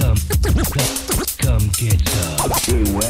[0.00, 3.00] Come, come, come, come get some.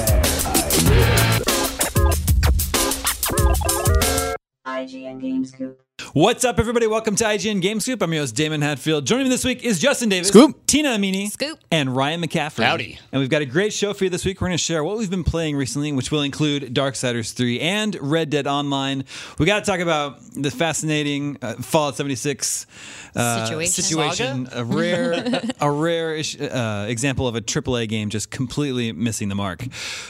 [4.67, 5.90] IGN Game Scoop.
[6.13, 6.87] What's up, everybody?
[6.87, 8.03] Welcome to IGN Game Scoop.
[8.03, 9.07] I'm your host, Damon Hatfield.
[9.07, 10.67] Joining me this week is Justin Davis, Scoop.
[10.67, 11.59] Tina Amini, Scoop.
[11.71, 12.65] and Ryan McCaffrey.
[12.65, 12.99] Howdy.
[13.13, 14.41] And we've got a great show for you this week.
[14.41, 17.97] We're going to share what we've been playing recently, which will include Darksiders 3 and
[18.01, 19.05] Red Dead Online.
[19.39, 22.67] We got to talk about the fascinating uh, Fallout 76
[23.15, 23.83] uh, Situation.
[23.83, 24.49] situation.
[24.53, 29.35] A rare, a rare ish, uh, example of a AAA game just completely missing the
[29.37, 29.65] mark.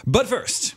[0.07, 0.75] But first.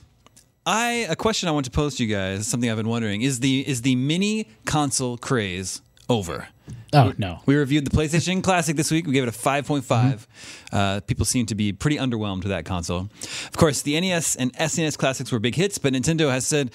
[0.65, 3.39] I a question I want to pose to you guys, something I've been wondering, is
[3.41, 6.47] the is the mini console craze over?
[6.93, 7.39] Oh no.
[7.45, 9.05] We reviewed the PlayStation Classic this week.
[9.07, 10.27] We gave it a 5.5.
[10.71, 13.09] Uh, people seem to be pretty underwhelmed with that console.
[13.23, 16.71] Of course, the NES and SNES classics were big hits, but Nintendo has said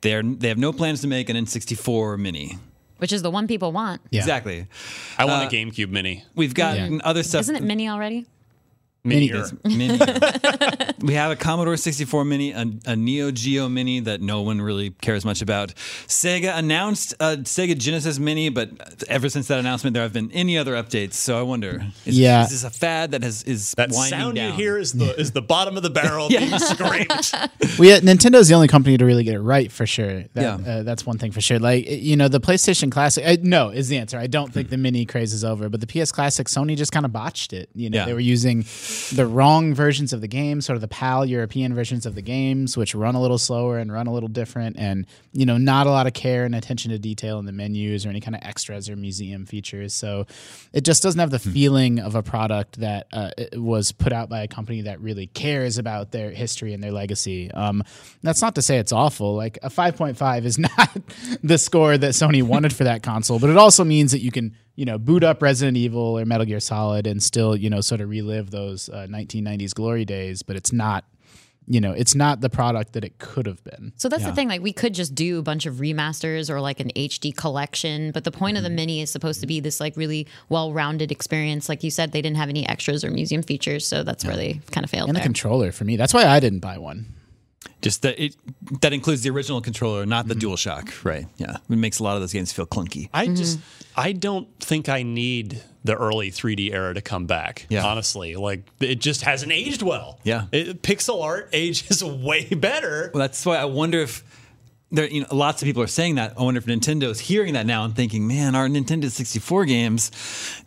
[0.00, 2.58] they're they have no plans to make an N64 mini.
[2.98, 4.00] which is the one people want.
[4.10, 4.20] Yeah.
[4.20, 4.66] Exactly.
[5.16, 6.24] I want a GameCube Mini.
[6.34, 7.40] We've gotten other stuff.
[7.42, 8.26] Isn't it mini already?
[9.04, 9.32] Mini.
[9.64, 9.88] Mini.
[9.88, 9.98] Mini.
[11.00, 14.90] we have a Commodore 64 Mini, a, a Neo Geo Mini that no one really
[14.90, 15.74] cares much about.
[16.06, 18.70] Sega announced a Sega Genesis Mini, but
[19.08, 21.14] ever since that announcement, there have been any other updates.
[21.14, 22.44] So I wonder, is, Yeah.
[22.44, 24.50] is this a fad that has is That winding sound down?
[24.50, 27.34] you hear is the is the bottom of the barrel being scraped.
[27.80, 30.24] We Nintendo's the only company to really get it right for sure.
[30.34, 30.72] That, Yeah.
[30.72, 31.58] uh, that's one thing for sure.
[31.58, 33.24] Like you know, the PlayStation Classic.
[33.26, 34.16] Uh, no, is the answer.
[34.18, 37.04] I don't think the mini craze is over, but the PS Classic, Sony just kind
[37.04, 37.68] of botched it.
[37.74, 38.04] You know, Yeah.
[38.06, 38.62] they were using
[39.12, 42.76] the wrong versions of the game, sort of the PAL European versions of the games,
[42.76, 45.90] which run a little slower and run a little different, and you know, not a
[45.90, 48.88] lot of care and attention to detail in the menus or any kind of extras
[48.88, 49.94] or museum features.
[49.94, 50.26] So
[50.72, 54.42] it just doesn't have the feeling of a product that uh, was put out by
[54.42, 57.50] a company that really cares about their history and their legacy.
[57.50, 57.82] Um,
[58.22, 59.34] that's not to say it's awful.
[59.34, 60.96] Like a 5.5 is not
[61.42, 64.56] the score that Sony wanted for that console, but it also means that you can,
[64.74, 68.00] you know, boot up Resident Evil or Metal Gear Solid and still, you know, sort
[68.00, 70.42] of relive those uh, 1990s glory days.
[70.42, 71.04] But it's not,
[71.66, 73.92] you know, it's not the product that it could have been.
[73.96, 74.48] So that's the thing.
[74.48, 78.24] Like we could just do a bunch of remasters or like an HD collection, but
[78.24, 81.68] the point of the mini is supposed to be this like really well-rounded experience.
[81.68, 84.60] Like you said, they didn't have any extras or museum features, so that's where they
[84.70, 85.08] kind of failed.
[85.08, 85.22] And there.
[85.22, 85.96] controller for me.
[85.96, 87.14] That's why I didn't buy one.
[87.80, 88.36] Just that it
[88.80, 90.38] that includes the original controller, not Mm-hmm.
[90.38, 91.04] the DualShock.
[91.04, 91.26] Right?
[91.36, 93.08] Yeah, it makes a lot of those games feel clunky.
[93.12, 93.58] I just
[93.96, 97.66] I don't think I need the early 3D era to come back.
[97.68, 97.84] Yeah.
[97.84, 100.20] Honestly, like it just hasn't aged well.
[100.22, 100.46] Yeah.
[100.52, 103.10] It, pixel art ages way better.
[103.12, 104.22] Well, that's why I wonder if
[104.92, 106.34] there, you know, lots of people are saying that.
[106.38, 110.10] I wonder if Nintendo's hearing that now and thinking, man, our Nintendo 64 games,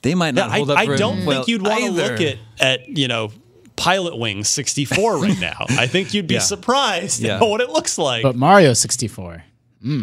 [0.01, 0.79] they might not I, hold up.
[0.79, 3.31] I for don't well think you'd want to look at at you know
[3.75, 5.65] Pilot Wing 64 right now.
[5.69, 6.39] I think you'd be Yeah.
[6.41, 7.35] surprised Yeah.
[7.37, 8.23] at what it looks like.
[8.23, 9.43] But Mario 64.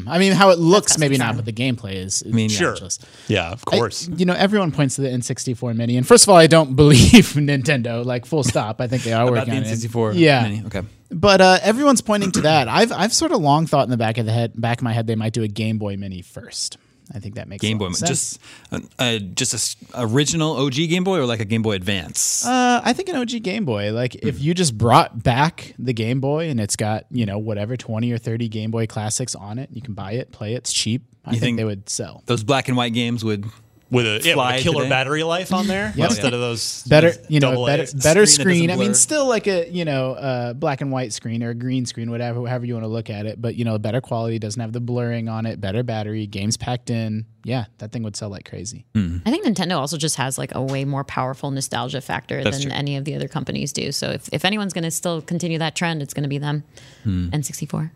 [0.06, 2.48] I mean, how it looks, maybe not, but the gameplay is, is mean.
[2.48, 2.70] Sure.
[2.70, 3.00] matchless.
[3.26, 4.08] Yeah, of I- course.
[4.16, 7.32] you know, everyone points to the N64 Mini, and first of all, I don't believe
[7.34, 8.04] Nintendo.
[8.04, 8.80] Like, full stop.
[8.80, 9.76] I think they are About working the on it.
[9.76, 10.62] N64 Yeah, mini.
[10.66, 10.82] Okay.
[11.10, 12.68] but uh, everyone's pointing to that.
[12.68, 14.92] I've I've sort of long thought in the back of the head, back of my
[14.92, 16.76] head, they might do a Game Boy Mini first.
[17.14, 17.70] I think that makes sense.
[17.70, 18.38] Game Boy, just
[18.70, 22.47] uh, uh, just a original OG Game Boy or like a Game Boy Advance.
[22.47, 23.93] Uh, I think an OG Game Boy.
[23.93, 27.76] Like if you just brought back the Game Boy and it's got you know whatever
[27.76, 30.59] twenty or thirty Game Boy classics on it, you can buy it, play it.
[30.59, 31.03] It's cheap.
[31.25, 32.23] I think, think- they would sell.
[32.26, 33.44] Those black and white games would.
[33.92, 34.88] With a, yeah, with a killer today.
[34.88, 36.10] battery life on there Yep.
[36.10, 38.70] instead of those Better, those you know, better, better screen screen.
[38.72, 41.86] I mean, still like a you know uh, black and white screen or a green
[41.86, 43.40] screen, whatever, however you want to look at it.
[43.40, 46.90] But you know, better quality, doesn't have the blurring on it, better battery, games packed
[46.90, 47.26] in.
[47.44, 48.84] Yeah, that thing would sell like crazy.
[48.94, 52.68] I think Nintendo also just has like a way more powerful nostalgia factor That's than
[52.68, 52.78] true.
[52.78, 53.90] any of the other companies do.
[53.92, 56.62] So if, if anyone's going to still continue that trend, it's going to be them.
[57.04, 57.90] N64.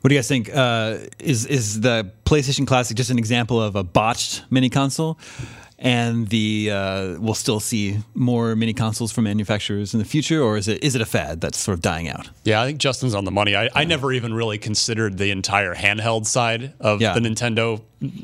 [0.00, 0.50] What do you guys think?
[0.54, 5.18] Uh, is is the PlayStation Classic just an example of a botched mini console?
[5.82, 10.58] And the uh, we'll still see more mini consoles from manufacturers in the future, or
[10.58, 12.28] is it is it a fad that's sort of dying out?
[12.44, 13.56] Yeah, I think Justin's on the money.
[13.56, 17.14] I, I never even really considered the entire handheld side of Yeah.
[17.14, 17.80] the Nintendo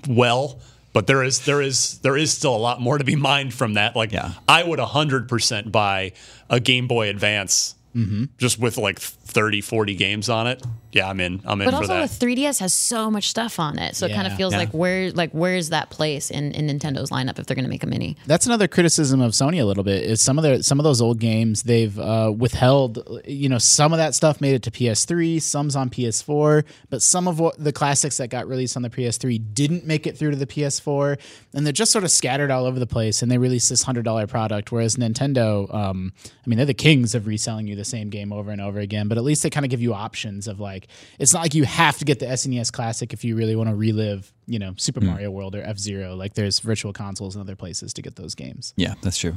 [0.07, 0.61] well,
[0.93, 3.73] but there is there is there is still a lot more to be mined from
[3.75, 3.97] that.
[3.97, 4.33] Like Yeah.
[4.47, 6.13] I would 100% buy
[6.51, 7.75] a Game Boy Advance
[8.37, 8.99] just with like
[9.37, 10.63] 30 40 games on it.
[10.93, 11.43] Yeah, I'm in.
[11.45, 12.09] I'm in But for also, that.
[12.09, 14.37] the 3DS has so much stuff on it, so it kind of Yeah.
[14.39, 14.61] feels Yeah.
[14.61, 17.83] like where like where's that place in, in Nintendo's lineup if they're going to make
[17.83, 18.17] a mini?
[18.27, 21.03] That's another criticism of Sony a little bit is some of their some of those
[21.03, 23.07] old games they've uh, withheld.
[23.27, 27.29] You know, some of that stuff made it to PS3, some's on PS4, but some
[27.29, 30.37] of what the classics that got released on the PS3 didn't make it through to
[30.39, 31.19] the PS4,
[31.53, 33.21] and they're just sort of scattered all over the place.
[33.21, 37.15] And they released this hundred dollar product, whereas Nintendo, um, I mean, they're the kings
[37.15, 39.09] of reselling you the same game over and over again.
[39.09, 40.89] But at least they kind of give you options of like,
[41.19, 43.75] it's not like you have to get the SNES Classic if you really want to
[43.75, 45.07] relive, you know, Super hmm.
[45.07, 46.15] Mario World or F Zero.
[46.15, 48.73] Like, there's virtual consoles and other places to get those games.
[48.77, 49.35] Yeah, that's true.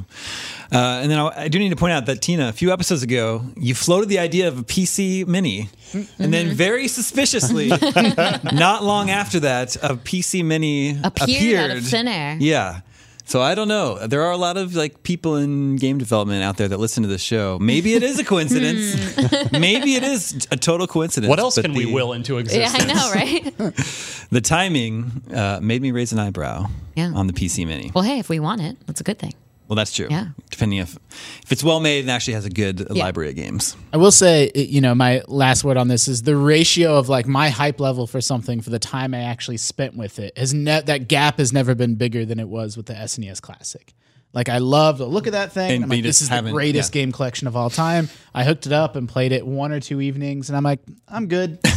[0.72, 3.02] Uh, and then I, I do need to point out that Tina, a few episodes
[3.02, 6.22] ago, you floated the idea of a PC Mini, mm-hmm.
[6.22, 6.54] and then mm-hmm.
[6.54, 7.68] very suspiciously,
[8.52, 11.84] not long after that, a PC Mini Appeared out of appeared.
[11.84, 12.36] thin air.
[12.40, 12.80] Yeah.
[13.30, 13.96] So I don't know.
[14.08, 17.08] There are a lot of like people in game development out there that listen to
[17.08, 17.58] this show.
[17.60, 18.92] Maybe it is a coincidence.
[19.52, 21.28] Maybe it is a total coincidence.
[21.28, 22.74] what else but can we will into existence?
[22.74, 22.82] Yeah.
[22.82, 23.76] I know, right?
[24.30, 26.66] The timing uh, made me raise an eyebrow
[26.96, 27.12] Yeah.
[27.14, 27.92] on the PC Mini.
[27.94, 29.34] well, hey, if we want it, that's a good thing.
[29.70, 30.08] Well, that's true.
[30.10, 30.26] Yeah.
[30.50, 30.98] Depending if
[31.44, 33.04] if it's well made and actually has a good Yeah.
[33.04, 33.76] library of games.
[33.92, 37.28] I will say, you know, my last word on this is the ratio of like
[37.28, 40.82] my hype level for something for the time I actually spent with it has ne-
[40.82, 43.94] that gap has never been bigger than it was with the SNES Classic.
[44.32, 45.70] Like I love the look of that thing.
[45.70, 47.02] And I'm like, this is the greatest yeah.
[47.02, 48.08] game collection of all time.
[48.34, 51.28] I hooked it up and played it one or two evenings, and I'm like, I'm
[51.28, 51.60] good.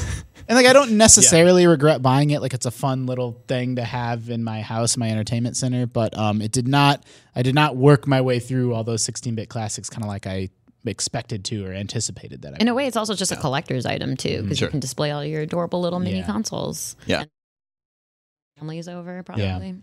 [0.48, 2.42] and like I don't necessarily regret buying it.
[2.42, 5.86] Like it's a fun little thing to have in my house, my entertainment center.
[5.86, 7.04] But um, it did not.
[7.36, 10.50] I did not work my way through all those 16-bit classics, kind of like I
[10.86, 12.54] expected to or anticipated that.
[12.54, 14.68] I In a way, it's also just a collector's item too, because Sure.
[14.68, 16.26] you can display all your adorable little mini Yeah.
[16.26, 16.96] consoles.
[17.06, 17.22] Yeah.
[17.22, 17.30] And
[18.60, 19.76] Families over probably.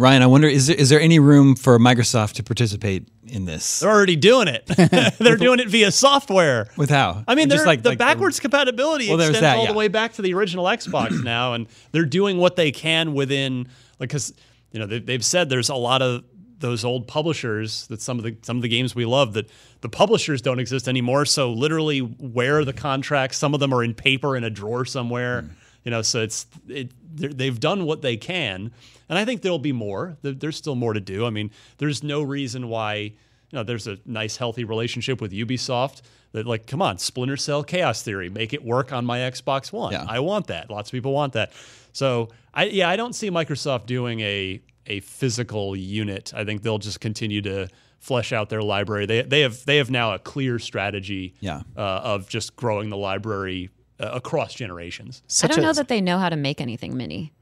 [0.00, 3.80] Ryan, I wonder is there, is there any room for Microsoft to participate in this?
[3.80, 4.64] They're already doing it.
[5.18, 6.68] they're doing it via software.
[6.78, 7.22] With how?
[7.28, 9.72] I mean, Just they're, the backwards compatibility Well, extends that, all yeah.
[9.72, 13.68] the way back to the original Xbox now, and they're doing what they can within,
[13.98, 14.32] like, because
[14.72, 16.24] you know they, they've said there's a lot of
[16.60, 19.50] those old publishers that some of the some of the games we love that
[19.82, 21.26] the publishers don't exist anymore.
[21.26, 23.36] So literally, where the contracts?
[23.36, 25.42] Some of them are in paper in a drawer somewhere.
[25.42, 25.50] Mm.
[25.84, 26.92] You know, so it's it.
[27.12, 28.70] They've done what they can,
[29.08, 30.16] and I think there'll be more.
[30.22, 31.26] There's still more to do.
[31.26, 33.12] I mean, there's no reason why you
[33.52, 36.02] know, there's a nice, healthy relationship with Ubisoft.
[36.32, 39.92] That like, come on, Splinter Cell, Chaos Theory, make it work on my Xbox One.
[39.92, 40.04] Yeah.
[40.08, 40.70] I want that.
[40.70, 41.50] Lots of people want that.
[41.92, 46.32] So I yeah, I don't see Microsoft doing a a physical unit.
[46.34, 47.68] I think they'll just continue to
[47.98, 49.06] flesh out their library.
[49.06, 51.62] They they have they have now a clear strategy Yeah.
[51.76, 55.22] uh, of just growing the library uh, across generations.
[55.42, 57.32] I don't a- know that they know how to make anything mini.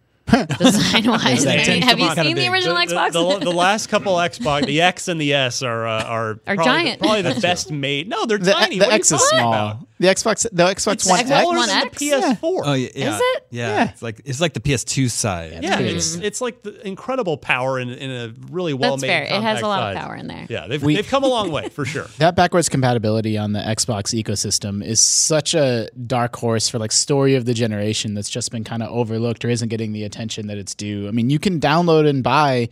[0.58, 3.12] Design wise, I have you seen the original The, Xbox?
[3.12, 6.64] the, the last couple Xbox, the X and the S are uh, are Are probably,
[6.64, 7.00] giant.
[7.00, 8.10] probably the best made.
[8.10, 8.78] No, they're the, tiny.
[8.78, 9.52] the what are you X is small.
[9.54, 9.87] about?
[10.00, 11.68] The Xbox, the Xbox It's One smaller X.
[11.68, 11.98] One X?
[11.98, 12.36] the PS4.
[12.42, 13.18] Oh yeah, yeah.
[13.20, 13.46] it?
[13.50, 13.68] Yeah.
[13.68, 13.90] Yeah.
[13.90, 15.58] It's like it's like the PS2 side.
[15.62, 19.08] Yeah, pretty it's it's like the incredible power in, in a really well That's made.
[19.08, 19.22] fair.
[19.24, 19.96] It has a lot size.
[19.96, 20.46] of power in there.
[20.48, 22.06] Yeah, they've We- they've come a long way for sure.
[22.18, 27.34] That backwards compatibility on the Xbox ecosystem is such a dark horse for like story
[27.34, 30.58] of the generation that's just been kind of overlooked or isn't getting the attention that
[30.58, 31.08] it's due.
[31.08, 32.68] I mean, you can download and buy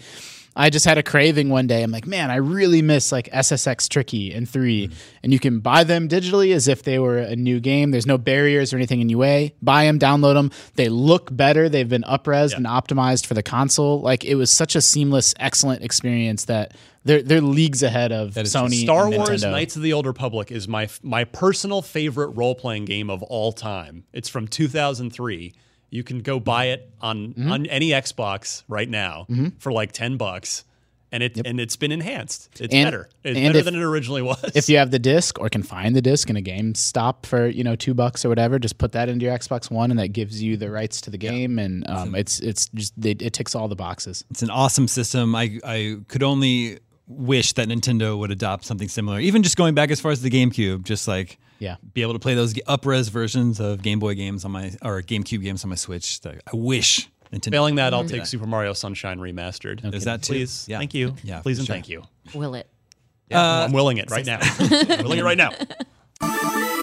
[0.58, 1.82] I just had a craving one day.
[1.82, 4.88] I'm like, man, I really miss like SSX Tricky and 3.
[4.88, 4.98] Mm-hmm.
[5.22, 7.90] And you can buy them digitally as if they were a new game.
[7.90, 9.54] There's no barriers or anything in way.
[9.62, 10.50] Buy them, download them.
[10.74, 11.68] They look better.
[11.68, 14.00] They've been upres and optimized for the console.
[14.00, 18.82] Like it was such a seamless, excellent experience that they're they're leagues ahead of Sony.
[18.82, 19.44] Star Wars.
[19.44, 23.52] Knights of the Old Republic is my my personal favorite role playing game of all
[23.52, 24.04] time.
[24.12, 25.54] It's from 2003.
[25.96, 27.50] You can go buy it on Mm-hmm.
[27.52, 29.26] on any Xbox right now
[29.58, 30.64] for like 10 bucks.
[31.12, 32.60] And it and it's been enhanced.
[32.60, 33.08] It's And- better.
[33.24, 34.42] It's better if- than it originally was.
[34.56, 37.62] If you have the disc or can find the disc in a GameStop for you
[37.64, 40.42] know two bucks or whatever, just put that into your Xbox One, and that gives
[40.42, 43.68] you the rights to the game, and um, it's it's just it, it ticks all
[43.68, 44.24] the boxes.
[44.30, 45.34] It's an awesome system.
[45.36, 49.20] I I could only wish that Nintendo would adopt something similar.
[49.20, 51.76] Even just going back as far as the GameCube, just like Yeah.
[51.94, 55.42] be able to play those up-res versions of Game Boy games on my or GameCube
[55.42, 56.20] games on my Switch.
[56.20, 57.50] That I wish Nintendo.
[57.50, 59.94] Failing that, I'll take Super Mario Sunshine remastered.
[59.94, 60.34] Is that too?
[60.34, 60.78] Please, Yeah.
[60.78, 61.14] thank you.
[61.24, 61.74] Yeah, please and sure.
[61.74, 62.02] thank you.
[62.34, 62.68] Will it?
[63.30, 63.64] Yeah.
[63.64, 64.38] I'm willing it right now.
[64.60, 65.50] I'm willing it right now.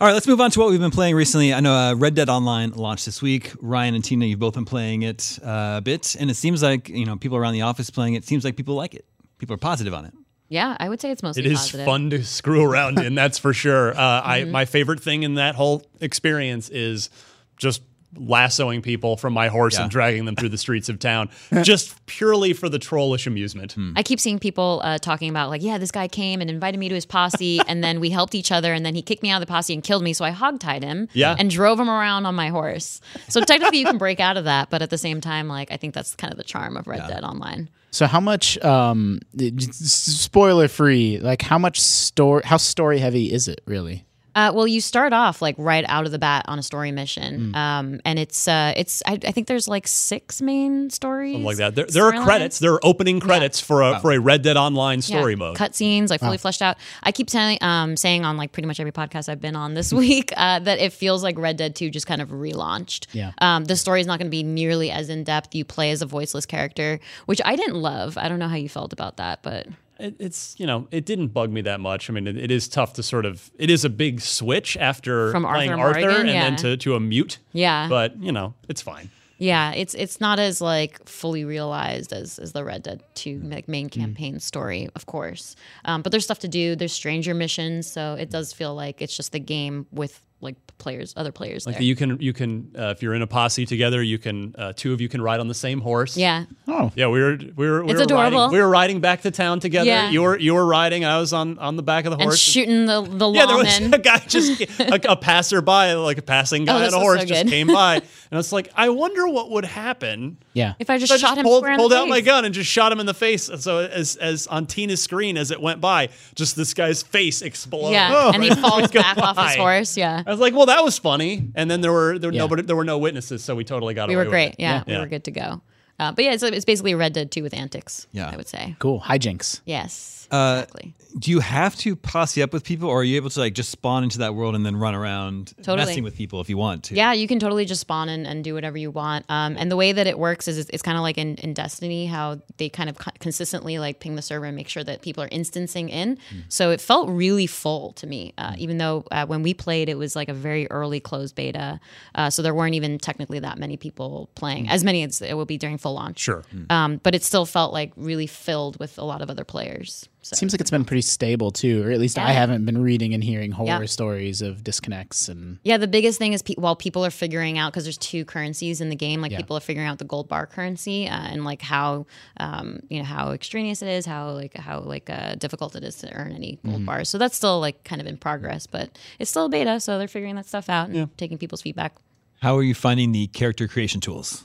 [0.00, 1.52] All right, let's move on to what we've been playing recently.
[1.52, 3.52] I know uh, Red Dead Online launched this week.
[3.60, 6.88] Ryan and Tina, you've both been playing it uh, a bit, and it seems like
[6.88, 8.22] you know people around the office playing it.
[8.24, 9.04] Seems like people like it.
[9.38, 10.14] People are positive on it.
[10.48, 11.84] Yeah, I would say it's mostly It is positive.
[11.86, 13.90] fun to screw around in, that's for sure.
[13.96, 14.50] Uh, I Mm-hmm.
[14.52, 17.10] my favorite thing in that whole experience is
[17.58, 17.82] just
[18.16, 19.82] lassoing people from my horse Yeah.
[19.82, 21.28] and dragging them through the streets of town,
[21.62, 23.76] just purely for the trollish amusement.
[23.96, 26.88] I keep seeing people uh, talking about like, yeah, this guy came and invited me
[26.88, 29.42] to his posse, and then we helped each other, and then he kicked me out
[29.42, 30.14] of the posse and killed me.
[30.14, 31.36] So I hogtied him, Yeah.
[31.38, 33.02] and drove him around on my horse.
[33.28, 35.76] So technically, you can break out of that, but at the same time, like I
[35.76, 37.68] think that's kind of the charm of Red Dead Online.
[37.98, 39.18] So how much um,
[39.58, 41.18] spoiler free?
[41.18, 42.42] Like how much story?
[42.44, 44.04] How story heavy is it really?
[44.34, 47.50] Uh, well, you start off like right out of the bat on a story mission,
[47.50, 47.54] Hmm.
[47.54, 51.56] um, and it's uh, it's I, I think there's like six main stories, Something like
[51.56, 51.74] that.
[51.74, 52.24] There, there are storylines.
[52.24, 52.58] credits.
[52.60, 55.56] There are opening credits for a for a Red Dead Online story mode.
[55.56, 56.76] cutscenes, like fully fleshed out.
[57.02, 59.92] I keep saying, um, saying on like pretty much every podcast I've been on this
[60.04, 63.06] week uh, that it feels like Red Dead Two just kind of relaunched.
[63.12, 63.32] Yeah.
[63.38, 65.54] Um, the story is not going to be nearly as in depth.
[65.54, 68.16] You play as a voiceless character, which I didn't love.
[68.18, 69.66] I don't know how you felt about that, but
[69.98, 72.08] it, it's you know it didn't bug me that much.
[72.08, 75.30] I mean, it, it is tough to sort of it is a big switch after
[75.32, 77.38] From playing Arthur Arthur, Morgan, and then to to a mute.
[77.52, 77.88] Yeah.
[77.88, 79.10] but you know it's fine.
[79.38, 83.68] yeah, it's it's not as like fully realized as as the Red Dead Two like
[83.68, 85.56] main campaign story, of course.
[85.84, 86.76] Um, but there's stuff to do.
[86.76, 91.12] There's stranger missions, so it does feel like it's just the game with like players,
[91.16, 91.82] other players there.
[91.82, 94.92] You can you can uh, if you're in a posse together, you can uh, two
[94.92, 96.16] of you can ride on the same horse.
[96.16, 96.44] yeah.
[96.68, 98.38] Oh, Yeah, we were we were we It's were adorable.
[98.38, 99.88] Riding, we were riding back to town together.
[99.90, 100.10] Yeah.
[100.10, 101.04] You were you were riding.
[101.04, 102.38] I was on on the back of the horse And horse.
[102.38, 103.94] shooting the the yeah, there was lawman.
[103.94, 107.02] a guy just a, a passerby, like a passing guy Oh, on this a was
[107.04, 107.94] horse, so just came by,
[108.30, 110.74] and it's like, I wonder what would happen yeah.
[110.80, 112.68] If I just So I shot him pulled, pulled the out my gun and just
[112.68, 113.48] shot him in the face.
[113.48, 117.42] And So as as on Tina's screen as it went by, just this guy's face
[117.42, 117.92] exploded.
[117.92, 119.96] Yeah, and he falls Go back off his horse.
[119.96, 121.50] Yeah, I was like, well, that was funny.
[121.54, 122.40] And then there were there were Yeah.
[122.42, 124.08] nobody there were no witnesses, so we totally got away.
[124.10, 124.48] we away were with great.
[124.52, 124.56] it.
[124.60, 125.00] Yeah, we Yeah.
[125.00, 125.62] were good to go.
[125.98, 128.06] Uh, but yeah, it's, it's basically Red Dead 2 with antics.
[128.12, 128.30] Yeah.
[128.30, 128.76] I would say.
[128.78, 129.00] Cool.
[129.00, 129.62] Hijinks.
[129.64, 130.94] Yes, Uh, exactly.
[131.18, 133.70] Do you have to posse up with people, or are you able to like just
[133.70, 135.78] spawn into that world and then run around Totally.
[135.78, 136.94] messing with people if you want to?
[136.94, 139.24] Yeah, you can totally just spawn and, and do whatever you want.
[139.30, 141.54] Um, and the way that it works is it's, it's kind of like in, in
[141.54, 145.00] Destiny, how they kind of co- consistently like ping the server and make sure that
[145.00, 146.18] people are instancing in.
[146.50, 149.96] So it felt really full to me, uh, even though uh, when we played, it
[149.96, 151.80] was like a very early closed beta.
[152.14, 155.46] Uh, so there weren't even technically that many people playing, as many as it will
[155.46, 156.18] be during full launch.
[156.18, 156.44] Sure.
[156.68, 160.06] Um, but it still felt like really filled with a lot of other players.
[160.28, 160.36] So.
[160.36, 163.24] Seems like it's been pretty stable too, or at least I haven't been reading and
[163.24, 163.86] hearing horror Yeah.
[163.86, 167.72] stories of disconnects and Yeah, the biggest thing is pe- while people are figuring out
[167.72, 169.38] because there's two currencies in the game, like Yeah.
[169.38, 172.04] people are figuring out the gold bar currency uh, and like how
[172.38, 175.96] um, you know how extraneous it is, how like how like uh, difficult it is
[175.96, 177.08] to earn any gold bars.
[177.08, 180.08] So that's still like kind of in progress, but it's still a beta, so they're
[180.08, 181.94] figuring that stuff out and taking people's feedback.
[182.42, 184.44] How are you finding the character creation tools?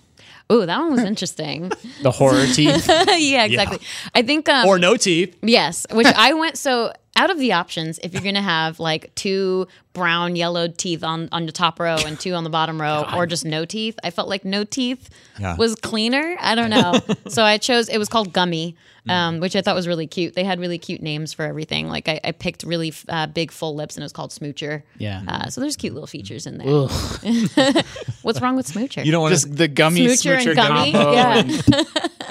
[0.49, 1.71] Oh, that one was interesting.
[2.01, 2.87] the horror teeth.
[2.89, 3.79] yeah, exactly.
[4.13, 5.37] I think um, Or no teeth.
[5.41, 9.67] Yes, which I went so out of the options, if you're gonna have like two
[9.93, 13.25] brown yellowed teeth on on the top row and two on the bottom row, or
[13.27, 15.55] just no teeth, I felt like no teeth Yeah.
[15.55, 16.35] was cleaner.
[16.39, 18.75] I don't know, so I chose it was called Gummy,
[19.07, 20.33] um, which I thought was really cute.
[20.33, 21.87] They had really cute names for everything.
[21.87, 24.81] Like I, I picked really uh, big full lips and it was called Smoocher.
[24.97, 25.21] Yeah.
[25.27, 26.67] Uh, so there's cute little features in there.
[26.67, 27.85] Ugh.
[28.23, 29.05] What's wrong with Smoocher?
[29.05, 30.91] You don't want Just the gummy Smoocher and gummy?
[30.93, 31.11] combo.
[31.13, 31.37] Yeah.
[31.37, 31.63] and-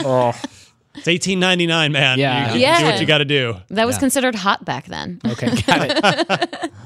[0.04, 0.32] oh,
[1.02, 2.18] It's eighteen ninety nine, man.
[2.18, 2.50] Yeah.
[2.50, 2.78] You, you Yeah.
[2.80, 3.56] do what you got to do.
[3.70, 4.00] that was Yeah.
[4.00, 5.20] considered hot back then.
[5.26, 6.70] okay, got it.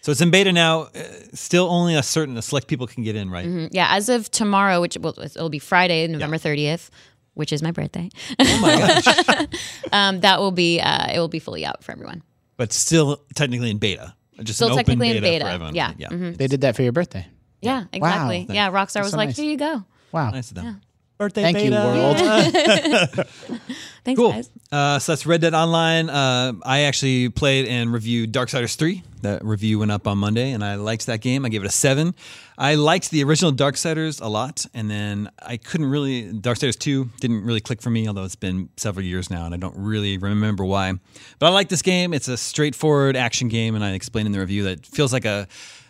[0.00, 0.82] So it's in beta now.
[0.94, 1.02] Uh,
[1.34, 3.68] still, only a certain a select people can get in, right?
[3.72, 6.88] Yeah, as of tomorrow, which will it'll be Friday, November thirtieth.
[7.34, 9.46] which is my birthday, Oh my gosh!
[9.92, 12.22] um, that will be uh, it will be fully out for everyone.
[12.56, 14.14] but still technically in beta.
[14.42, 15.74] Just Still an open technically in beta, beta, for everyone.
[15.74, 15.92] yeah.
[15.98, 16.08] yeah.
[16.08, 16.36] Mhm.
[16.38, 17.26] They did that for your birthday.
[17.60, 18.46] Yeah, exactly.
[18.48, 19.36] Yeah, Rockstar was so like, nice.
[19.36, 20.30] "Here you go." Wow.
[20.30, 20.80] Nice of them.
[21.18, 21.84] Birthday Thank you, beta.
[21.84, 23.28] world.
[24.04, 24.30] Thanks, Cool.
[24.32, 24.50] guys.
[24.70, 26.08] Uh, so that's Red Dead Online.
[26.08, 29.02] Uh, I actually played and reviewed Darksiders 3.
[29.22, 31.44] That review went up on Monday, and I liked that game.
[31.44, 32.14] I gave it a 7.
[32.56, 36.32] I liked the original Darksiders a lot, and then I couldn't really.
[36.32, 39.58] Darksiders 2 didn't really click for me, although it's been several years now, and I
[39.58, 40.92] don't really remember why.
[41.40, 42.14] But I like this game.
[42.14, 45.24] It's a straightforward action game, and I explained in the review that it feels like
[45.24, 45.48] a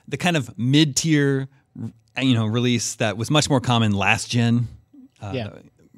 [0.09, 1.49] the kind of mid tier
[2.21, 4.67] you know release that was much more common last gen
[5.21, 5.49] Uh, yeah.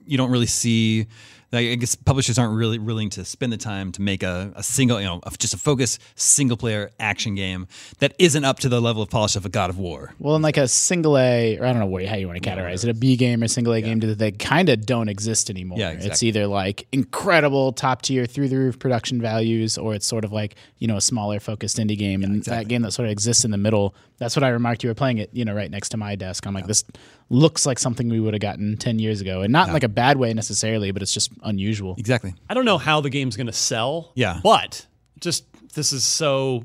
[0.07, 1.07] you don't really see
[1.53, 4.63] like, I guess publishers aren't really willing to spend the time to make a, a
[4.63, 7.67] single, you know, just a focus single player action game
[7.99, 10.15] that isn't up to the level of polish of a God of War.
[10.21, 12.49] Well, in like a single A, or I don't know what, how you want to
[12.49, 15.51] categorize it, a B game or single A game, that they kind of don't exist
[15.51, 15.79] anymore.
[15.79, 20.25] Yeah, It's either like incredible top tier through the roof production values, or it's sort
[20.25, 23.13] of like you know a smaller focused indie game, and that game that sort of
[23.13, 23.95] exists in the middle.
[24.19, 24.85] That's what I remarked.
[24.85, 26.47] You were playing it, you know, right next to my desk.
[26.47, 26.85] I'm like, this
[27.31, 29.89] looks like something we would have gotten ten years ago, and not in like a
[29.89, 31.95] bad way necessarily, but it's just unusual.
[31.97, 32.35] Exactly.
[32.49, 34.13] I don't know how the game's going to sell.
[34.15, 34.41] Yeah.
[34.43, 34.87] But
[35.21, 35.45] just
[35.75, 36.65] this is so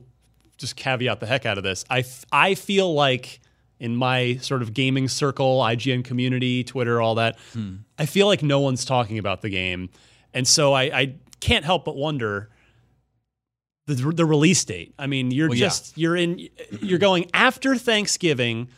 [0.58, 1.84] just caveat the heck out of this.
[1.90, 3.42] I, f- I feel like
[3.80, 7.76] in my sort of gaming circle, IGN community, Twitter, all that, hmm.
[8.00, 9.90] I feel like no one's talking about the game.
[10.34, 12.50] And so I, I can't help but wonder
[13.86, 14.96] the, the release date.
[14.98, 15.66] I mean, you're Well, yeah.
[15.66, 16.48] just you're in
[16.82, 18.70] you're going after Thanksgiving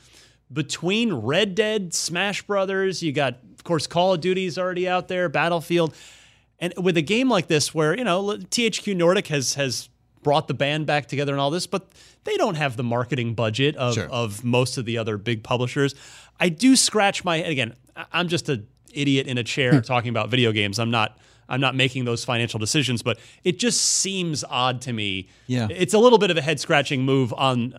[0.52, 5.30] between Red Dead, Smash Brothers, you got of course Call of Duty's already out there,
[5.30, 5.96] Battlefield.
[6.60, 9.90] And with a game like this where, you know, THQ Nordic has has
[10.24, 11.88] brought the band back together and all this, but
[12.24, 14.10] they don't have the marketing budget of, Sure.
[14.10, 15.96] of most of the other big publishers.
[16.40, 17.74] I do scratch my head again.
[18.12, 19.80] I'm just an idiot in a chair hmm.
[19.82, 20.80] talking about video games.
[20.80, 21.18] I'm not
[21.50, 25.30] I'm not making those financial decisions, but it just seems odd to me.
[25.48, 25.68] Yeah.
[25.70, 27.78] It's a little bit of a head scratching move on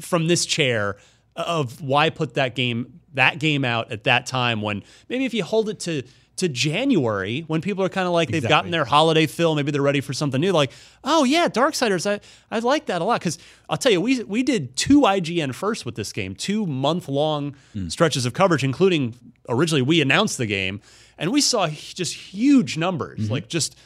[0.00, 0.96] from this chair
[1.36, 5.44] of why put that game that game out at that time when maybe if you
[5.44, 6.02] hold it to
[6.36, 9.80] to January when people are kind of like they've gotten their holiday fill, maybe they're
[9.80, 10.52] ready for something new.
[10.52, 10.72] Like,
[11.04, 13.38] oh yeah, Darksiders, I I like that a lot because
[13.68, 17.54] I'll tell you, we we did two IGN first with this game, two month long
[17.72, 17.88] hmm.
[17.88, 19.14] stretches of coverage, including
[19.48, 20.80] originally we announced the game,
[21.18, 23.32] and we saw just huge numbers, mm-hmm.
[23.32, 23.78] like just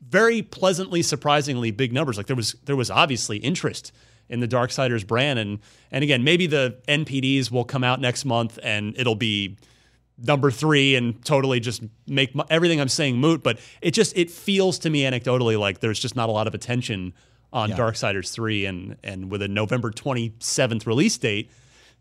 [0.00, 2.16] very pleasantly, surprisingly big numbers.
[2.16, 3.92] Like there was there was obviously interest
[4.28, 5.58] in the Darksiders brand, and
[5.90, 9.56] and again, maybe the NPDs will come out next month and it'll be
[10.18, 13.42] number three and totally just make my, everything I'm saying moot.
[13.42, 16.54] But it just it feels to me anecdotally like there's just not a lot of
[16.54, 17.14] attention
[17.52, 21.50] on Darksiders three, and and with a November 27th release date.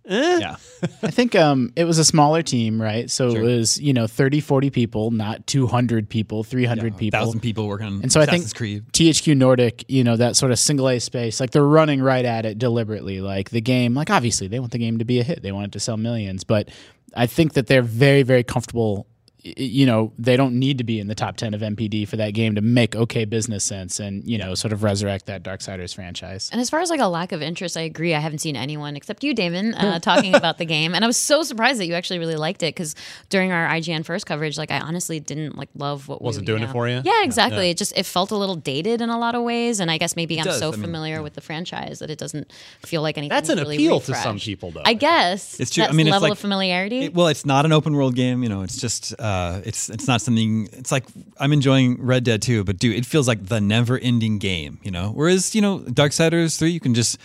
[0.07, 0.55] Yeah.
[1.03, 3.09] I think um, it was a smaller team, right?
[3.09, 7.19] So it was, you know, 30, 40 people, not 200 people, 300 people.
[7.19, 8.85] thousand people working on And so I think Creed.
[8.93, 12.45] THQ Nordic, you know, that sort of single A space, like they're running right at
[12.45, 13.21] it deliberately.
[13.21, 15.67] Like the game, like obviously they want the game to be a hit, they want
[15.67, 16.69] it to sell millions, but
[17.15, 19.07] I think that they're very, very comfortable.
[19.47, 22.17] Y- You know, they don't need to be in the top 10 of NPD for
[22.17, 25.93] that game to make okay business sense and, you know, sort of resurrect that Darksiders
[25.95, 26.49] franchise.
[26.51, 28.13] And as far as like a lack of interest, I agree.
[28.13, 31.17] I haven't seen anyone except you, Damon, uh, talking about the game, and I was
[31.17, 32.95] so surprised that you actually really liked it because
[33.29, 36.63] during our IGN first coverage, like I honestly didn't like love what Wasn't we, doing
[36.63, 36.71] it know.
[36.73, 37.01] for you?
[37.05, 37.69] Yeah, exactly.
[37.69, 40.15] It just it felt a little dated in a lot of ways, and I guess
[40.15, 40.59] maybe I'm does.
[40.59, 42.51] so I mean, familiar with the franchise that it doesn't
[42.85, 43.29] feel like anything.
[43.35, 44.81] That's an really appeal to some people, though.
[44.85, 45.83] I guess It's true.
[45.83, 47.05] That I mean, it's level like- of familiarity.
[47.05, 48.41] It- well, it's not an open world game.
[48.43, 50.67] You know, it's just uh, Uh, it's it's not something.
[50.73, 51.05] It's like
[51.39, 54.79] I'm enjoying Red Dead too, but dude, it feels like the never ending game.
[54.83, 57.17] You know, whereas you know Darksiders three, you can just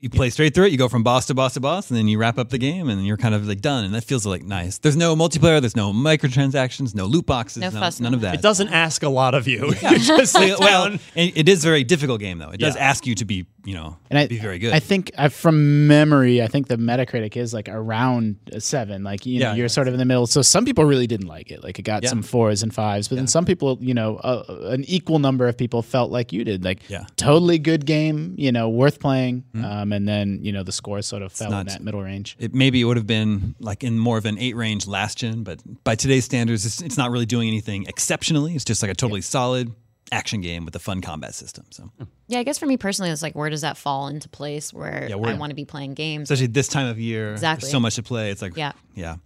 [0.00, 0.72] you play straight through it.
[0.72, 2.90] You go from boss to boss to boss, and then you wrap up the game,
[2.90, 3.84] and you're kind of like done.
[3.86, 4.76] And that feels like nice.
[4.78, 5.60] There's no multiplayer.
[5.60, 6.94] There's no microtransactions.
[6.94, 7.62] No loot boxes.
[7.62, 8.34] No fuss, none of that.
[8.34, 9.72] it doesn't ask a lot of you.
[9.82, 12.50] You just well, it is a very difficult game though.
[12.50, 12.82] It does Yeah.
[12.90, 14.72] ask you to be, you know, And I, be very good.
[14.72, 19.02] I think I, from memory, I think the Metacritic is like around a seven.
[19.04, 19.68] Like you know, Yeah, you're yeah.
[19.68, 20.26] sort of in the middle.
[20.26, 21.62] So some people really didn't like it.
[21.64, 22.10] Like it got Yeah.
[22.10, 25.56] some fours and fives, but then some people, you know, uh, an equal number of
[25.56, 26.64] people felt like you did.
[26.64, 27.06] Like Yeah.
[27.16, 29.44] totally good game, you know, worth playing.
[29.54, 32.36] Um, and then you know the score sort of fell in that middle range.
[32.38, 35.42] it maybe it would have been like in more of an eight range last gen,
[35.42, 38.54] but by today's standards, it's, it's not really doing anything exceptionally.
[38.54, 39.72] It's just like a totally solid
[40.12, 41.64] action game with a fun combat system.
[41.70, 41.90] So,
[42.28, 45.06] yeah, I guess for me personally, it's like where does that fall into place where
[45.08, 46.30] Yeah, I want to be playing games?
[46.30, 47.62] especially this time of year, Exactly.
[47.66, 48.30] there's so much to play.
[48.30, 48.72] It's like, Yeah.
[48.94, 49.16] yeah.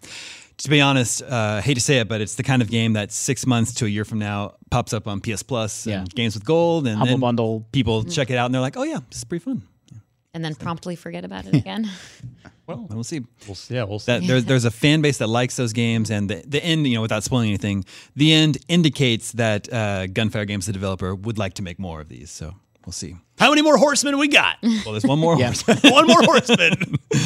[0.59, 2.95] To be honest, uh, I hate to say it, but it's the kind of game
[2.95, 6.05] that six months to a year from now pops up on PS Plus and Yeah.
[6.17, 7.67] Games with Gold, and Humble then bundle.
[7.71, 9.63] people check it out and they're like, "Oh yeah, this is pretty fun."
[10.39, 11.91] And and then promptly forget about it again.
[12.67, 13.25] well, we'll see.
[13.47, 13.75] We'll see.
[13.75, 14.13] Yeah, we'll see.
[14.13, 16.95] That there, there's a fan base that likes those games, and the, the end, you
[16.95, 21.55] know, without spoiling anything, the end indicates that uh, Gunfire Games, the developer, would like
[21.55, 22.31] to make more of these.
[22.31, 22.55] So
[22.87, 23.17] we'll see.
[23.41, 24.59] How many more horsemen we got?
[24.63, 25.37] Well, there's one more.
[25.37, 25.47] Yeah.
[25.53, 25.65] horse.
[25.85, 26.95] One more horseman.
[27.13, 27.21] yeah.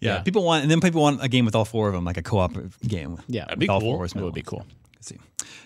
[0.00, 0.22] Yeah.
[0.22, 2.22] People want, and then people want a game with all four of them, like a
[2.22, 2.52] co-op
[2.86, 3.18] game.
[3.28, 3.42] Yeah.
[3.42, 3.92] with That'd be all cool.
[3.92, 4.24] four horsemen.
[4.24, 4.66] It would be cool.
[5.02, 5.18] Let's see.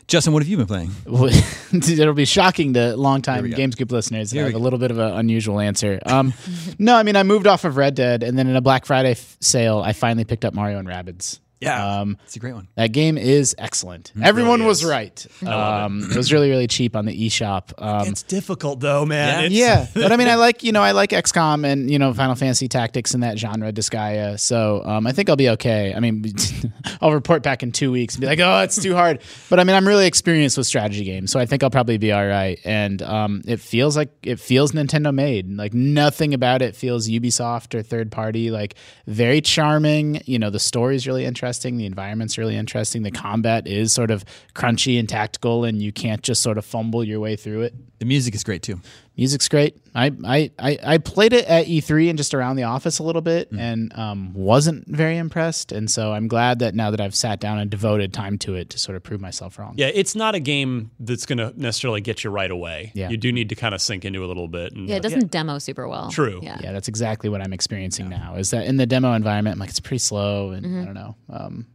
[0.07, 0.91] Justin, what have you been playing?
[1.75, 3.45] It'll be shocking to longtime.
[3.45, 4.31] GameScoop listeners.
[4.31, 6.01] Here we have a little bit of an unusual answer.
[6.07, 6.33] Um,
[6.79, 9.11] no, I mean I moved off of Red Dead, and then in a Black Friday
[9.11, 11.41] f- sale, I finally picked up Mario and Rabbids.
[11.59, 12.69] Yeah, Um, it's a great one.
[12.75, 14.13] That game is excellent.
[14.23, 15.27] Everyone really was right.
[15.47, 17.73] Um, it was really, really cheap on the eShop.
[17.83, 19.51] Um, it's difficult though, man.
[19.53, 19.77] Yeah.
[19.81, 22.13] It's- yeah, but I mean, I like you know, I like XCOM and you know
[22.13, 24.39] Final Fantasy Tactics in that genre, Disgaea.
[24.39, 25.95] So um, I think I'll be okay.
[25.95, 26.25] I mean,
[27.01, 29.21] I'll report back in two weeks and be like, oh, it's too hard.
[29.49, 32.13] But I mean, I'm really experienced with strategy games, so I think I'll probably be
[32.13, 32.61] all right.
[32.67, 35.49] And um, it feels like it feels Nintendo made.
[35.51, 38.51] Like nothing about it feels Ubisoft or third party.
[38.51, 38.75] Like
[39.07, 40.21] very charming.
[40.27, 41.46] You know, the story's really interesting.
[41.53, 43.03] The environment's really interesting.
[43.03, 47.05] The combat is sort of crunchy and tactical, and you can't just sort of fumble
[47.05, 47.75] your way through it.
[47.99, 48.81] The music is great too.
[49.17, 49.77] Music's great.
[49.95, 53.23] I, I, I, I played it at E3 and just around the office a little
[53.23, 55.73] bit and um, wasn't very impressed.
[55.73, 58.69] And so I'm glad that now that I've sat down and devoted time to it
[58.71, 59.73] to sort of prove myself wrong.
[59.79, 62.93] Yeah, it's not a game that's going to necessarily get you right away.
[62.95, 63.09] Yeah.
[63.09, 64.73] You do need to kind of sink into it a little bit.
[64.73, 66.11] And, Yeah, uh, it doesn't demo super well.
[66.11, 66.41] True.
[66.43, 66.59] Yeah.
[66.63, 68.35] Yeah, that's exactly what I'm experiencing now.
[68.37, 71.17] Is that in the demo environment, I'm like, it's pretty slow and I don't know.
[71.31, 71.67] Um,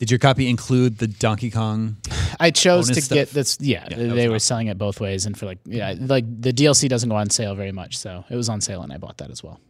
[0.00, 1.98] Did your copy include the Donkey Kong?
[2.40, 3.30] I chose to get stuff?
[3.30, 3.58] this.
[3.60, 6.88] Yeah, that they were selling it both ways, and for like, yeah, like the DLC
[6.88, 9.30] doesn't go on sale very much, so it was on sale, and I bought that
[9.30, 9.60] as well.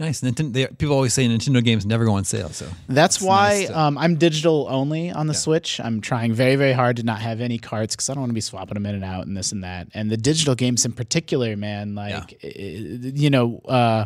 [0.00, 0.20] Nice.
[0.20, 2.50] Nintendo, they, people always say Nintendo games never go on sale.
[2.50, 5.80] So That's why nice to- um, I'm digital only on the Switch.
[5.80, 8.34] I'm trying very, very hard to not have any carts because I don't want to
[8.34, 9.88] be swapping them in and out and this and that.
[9.94, 14.04] And the digital games in particular, man, like, i- you know, uh,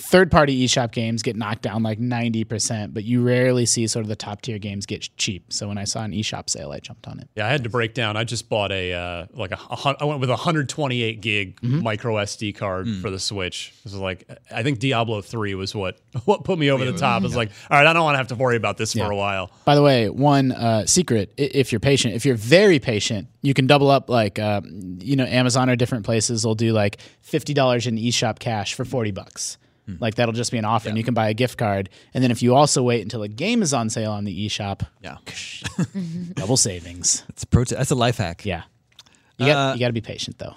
[0.00, 4.08] third party eShop games get knocked down like 90%, but you rarely see sort of
[4.08, 5.52] the top tier games get cheap.
[5.52, 7.28] So when I saw an eShop sale, I jumped on it.
[7.34, 8.16] Yeah, I had to break down.
[8.16, 12.14] I just bought a uh, like a, a I went with a 128 gig micro
[12.14, 13.72] SD card for the Switch.
[13.84, 17.22] This was like I think Diablo 3 was what what put me over the top.
[17.22, 19.10] I was like, all right, I don't want to have to worry about this for
[19.10, 19.50] a while.
[19.64, 23.66] By the way, one uh, secret: if you're patient, if you're very patient, you can
[23.66, 24.08] double up.
[24.08, 28.38] Like uh, you know, Amazon or different places will do like fifty dollars in eShop
[28.38, 29.58] cash for forty bucks.
[30.00, 31.88] Like that'll just be an offer, and you can buy a gift card.
[32.12, 34.86] And then if you also wait until a game is on sale on the eShop,
[35.02, 35.16] yeah,
[36.34, 37.24] double savings.
[37.30, 37.64] it's a pro.
[37.64, 38.44] T- that's a life hack.
[38.44, 38.62] Yeah,
[39.38, 40.54] you got Uh, you got to be patient though.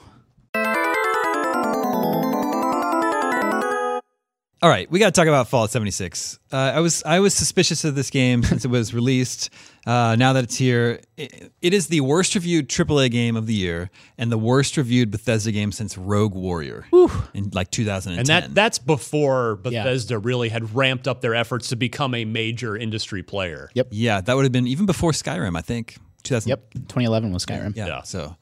[4.63, 6.37] All right, we got to talk about Fallout 76.
[6.53, 9.49] Uh, I was I was suspicious of this game since it was released.
[9.87, 13.55] Uh, now that it's here, it, it is the worst reviewed AAA game of the
[13.55, 16.85] year and the worst reviewed Bethesda game since Rogue Warrior
[17.33, 18.19] in like 2010.
[18.19, 22.77] And that that's before Bethesda really had ramped up their efforts to become a major
[22.77, 23.71] industry player.
[23.73, 23.87] Yep.
[23.89, 25.97] yeah, that would have been even before Skyrim, I think.
[26.21, 26.49] 2000.
[26.49, 27.75] Yep, 2011 was Skyrim.
[27.75, 27.87] Yeah.
[27.87, 28.01] Yeah.
[28.03, 28.35] So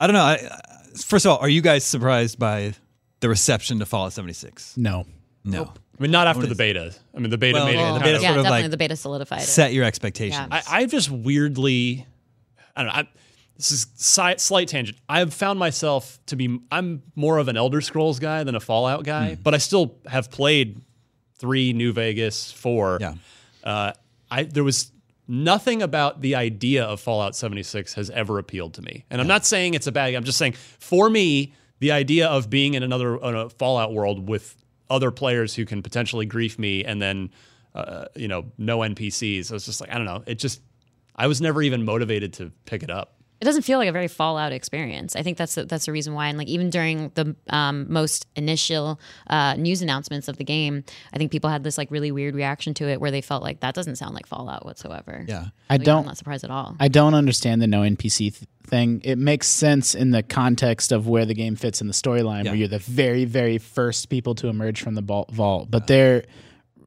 [0.00, 0.22] I don't know.
[0.24, 0.60] I, I-
[0.98, 2.74] first of all, are you guys surprised by
[3.20, 4.76] the reception to Fallout 76?
[4.76, 5.04] No,
[5.46, 5.72] No.
[5.98, 6.94] I mean, not after the beta.
[7.14, 7.92] I mean, the beta Well, made yeah, it.
[7.94, 9.46] the kind beta of- yeah, sort of definitely like the beta solidified it.
[9.46, 10.46] Set your expectations.
[10.50, 10.62] Yeah.
[10.68, 12.06] I, I've just weirdly,
[12.76, 13.00] I don't know.
[13.00, 13.08] I,
[13.56, 14.98] this is si- slight tangent.
[15.08, 16.60] I've found myself to be.
[16.70, 19.42] I'm more of an Elder Scrolls guy than a Fallout guy, Hmm.
[19.42, 20.82] but I still have played
[21.38, 22.98] three, New Vegas, four.
[23.00, 23.14] Yeah.
[23.64, 23.92] Uh,
[24.30, 24.92] I there was
[25.26, 29.46] nothing about the idea of Fallout 76 has ever appealed to me, and I'm not
[29.46, 30.14] saying it's a bad.
[30.14, 34.28] I'm just saying for me, the idea of being in another in a Fallout world
[34.28, 34.54] with
[34.90, 37.30] other players who can potentially grief me, and then
[37.74, 39.50] uh, you know no NPCs.
[39.50, 40.22] I was just like, I don't know.
[40.26, 40.60] It just
[41.14, 43.15] I was never even motivated to pick it up.
[43.40, 45.14] It doesn't feel like a very Fallout experience.
[45.14, 46.28] I think that's the, that's the reason why.
[46.28, 51.18] And like even during the um, most initial uh, news announcements of the game, I
[51.18, 53.74] think people had this like really weird reaction to it, where they felt like that
[53.74, 55.24] doesn't sound like Fallout whatsoever.
[55.28, 55.46] yeah.
[55.68, 55.98] I So, yeah, don't.
[56.00, 56.76] I'm not surprised at all.
[56.80, 59.00] I don't understand the no NPC th- thing.
[59.04, 62.50] It makes sense in the context of where the game fits in the storyline, Yeah.
[62.52, 65.70] where you're the very, very first people to emerge from the vault.
[65.70, 66.24] But their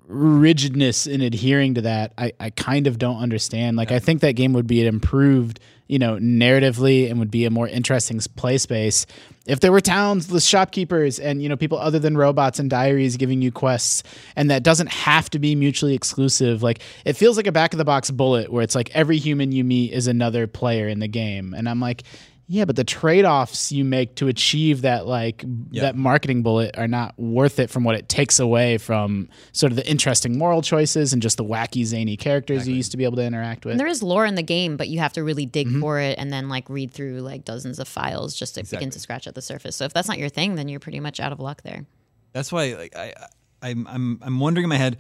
[0.08, 3.78] rigidness in adhering to that, I, I kind of don't understand.
[3.78, 7.50] Like, I think that game would be improved, you know, narratively and would be a
[7.50, 9.06] more interesting play space
[9.48, 13.18] if there were towns with shopkeepers and, you know, people other than robots and diaries
[13.18, 14.04] giving you quests.
[14.36, 16.62] And that doesn't have to be mutually exclusive.
[16.62, 19.52] Like, it feels like a back of the box bullet where it's like every human
[19.52, 21.56] you meet is another player in the game.
[21.56, 22.04] And I'm like,
[22.52, 27.14] yeah, but the trade-offs you make to achieve that like that marketing bullet are not
[27.20, 31.22] worth it from what it takes away from sort of the interesting moral choices and
[31.22, 33.74] just the wacky zany characters you used to be able to interact with.
[33.74, 35.82] And there is lore in the game, but you have to really dig Mm-hmm.
[35.82, 39.00] for it and then like read through like dozens of files just to begin to
[39.00, 39.76] scratch at the surface.
[39.76, 41.86] So if that's not your thing, then you're pretty much out of luck there.
[42.34, 43.14] That's why like, I,
[43.62, 44.98] I I'm I'm I'm wondering in my head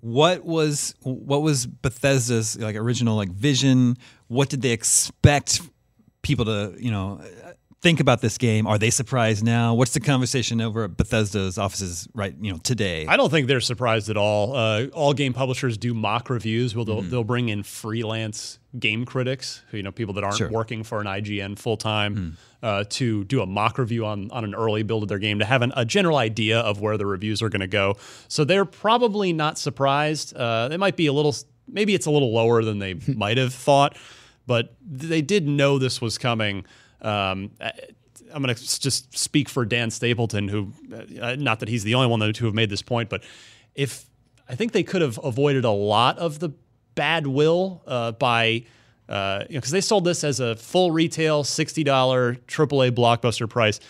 [0.00, 3.98] what was what was Bethesda's like original like vision?
[4.28, 5.60] What did they expect
[6.26, 7.20] people to you know
[7.82, 8.66] think about this game?
[8.66, 9.74] Are they surprised now?
[9.74, 13.06] What's the conversation over at Bethesda's offices right you know today?
[13.06, 14.56] I don't think they're surprised at all.
[14.56, 16.74] Uh, all game publishers do mock reviews.
[16.74, 20.50] Well, they'll, they'll bring in freelance game critics, you know, people that aren't Sure.
[20.50, 24.54] working for an IGN full time, uh, to do a mock review on on an
[24.54, 27.40] early build of their game to have an, a general idea of where the reviews
[27.40, 27.94] are going to go.
[28.28, 30.34] So they're probably not surprised.
[30.34, 31.34] Uh, they might be a little,
[31.68, 33.96] maybe it's a little lower than they might have thought,
[34.46, 36.64] but they did know this was coming.
[37.02, 37.50] Um,
[38.32, 40.72] I'm going to just speak for Dan Stapleton, who,
[41.20, 43.22] uh, not that he's the only one to have made this point, but
[43.74, 44.06] if
[44.48, 46.50] I think they could have avoided a lot of the
[46.94, 48.64] bad will uh, by,
[49.08, 53.80] uh, you know, because they sold this as a full retail $60 AAA blockbuster price.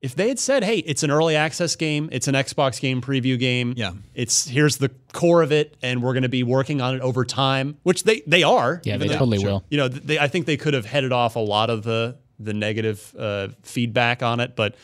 [0.00, 3.36] If they had said, "Hey, it's an early access game, it's an Xbox game preview
[3.38, 3.92] game, Yeah.
[4.14, 7.24] it's here's the core of it, and we're going to be working on it over
[7.24, 9.64] time," which they they are, Yeah, they though- totally will.
[9.70, 12.54] you know, they, I think they could have headed off a lot of the the
[12.54, 14.76] negative uh, feedback on it, but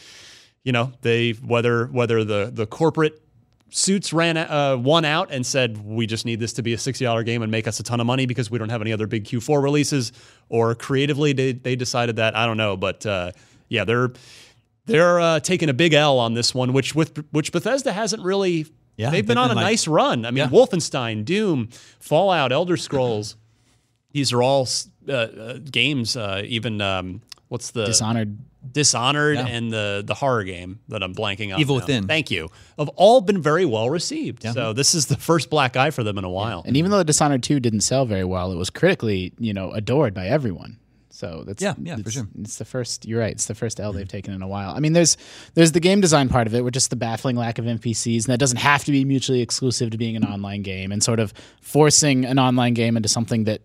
[0.64, 3.20] you know, they whether whether the the corporate
[3.70, 7.05] suits ran uh, one out and said we just need this to be a sixty
[7.05, 9.07] dollar game and make us a ton of money because we don't have any other
[9.07, 10.11] big Q4 releases,
[10.48, 13.31] or creatively they they decided that I don't know, but uh,
[13.68, 14.11] yeah, they're
[14.87, 18.66] they're uh, taking a big L on this one, which with which Bethesda hasn't really.
[18.97, 20.25] Yeah, they've been they've on been a like- nice run.
[20.25, 20.49] I mean, Yeah.
[20.51, 21.68] Wolfenstein, Doom,
[21.99, 23.37] Fallout, Elder Scrolls.
[24.12, 24.68] These are all
[25.09, 26.16] uh, uh, games.
[26.16, 28.38] Uh, even um, what's the Dishonored.
[28.70, 29.47] Dishonored Yeah.
[29.49, 31.61] and the the horror game that I'm blanking on.
[31.61, 31.81] Evil now.
[31.83, 32.07] Within.
[32.07, 32.49] Thank you.
[32.79, 34.42] Have all been very well received.
[34.44, 36.62] So this is the first black eye for them in a while.
[36.64, 39.73] And even though the Dishonored 2 didn't sell very well, it was critically, you know,
[39.73, 40.79] adored by everyone.
[41.14, 42.27] So that's Yeah, yeah, for sure.
[42.40, 43.07] It's the first.
[43.07, 43.31] You're right.
[43.31, 44.09] It's the first L they've mm-hmm.
[44.09, 44.74] taken in a while.
[44.74, 45.16] I mean, there's
[45.55, 48.33] there's the game design part of it, with just the baffling lack of NPCs, and
[48.33, 51.33] that doesn't have to be mutually exclusive to being an online game, and sort of
[51.61, 53.62] forcing an online game into something that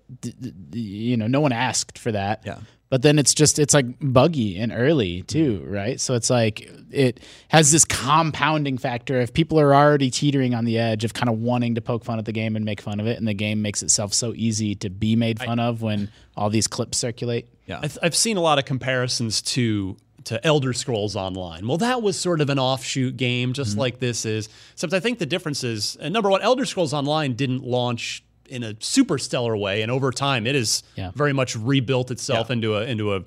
[0.72, 2.44] you know no one asked for that.
[2.46, 2.60] Yeah.
[2.90, 6.02] But then it's just it's like buggy and early too, right?
[6.02, 9.22] So it's like it has this compounding factor.
[9.22, 12.18] If people are already teetering on the edge of kind of wanting to poke fun
[12.18, 14.74] at the game and make fun of it, and the game makes itself so easy
[14.76, 17.48] to be made fun of when all these clips circulate.
[17.68, 17.80] Yeah.
[17.84, 21.68] I've, I've seen a lot of comparisons to to Elder Scrolls Online.
[21.68, 23.80] Well, that was sort of an offshoot game, just Mm-hmm.
[23.80, 24.50] like this is.
[24.74, 28.64] Except I think the difference is, and number one, Elder Scrolls Online didn't launch in
[28.64, 31.12] a super stellar way, and over time, it has Yeah.
[31.16, 32.54] very much rebuilt itself Yeah.
[32.54, 33.24] into a into a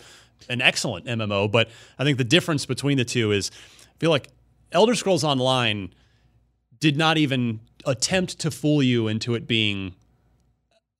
[0.49, 1.49] an excellent MMO.
[1.49, 3.51] But I think the difference between the two is,
[3.85, 4.29] I feel like
[4.73, 5.91] Elder Scrolls Online
[6.81, 9.95] did not even attempt to fool you into it being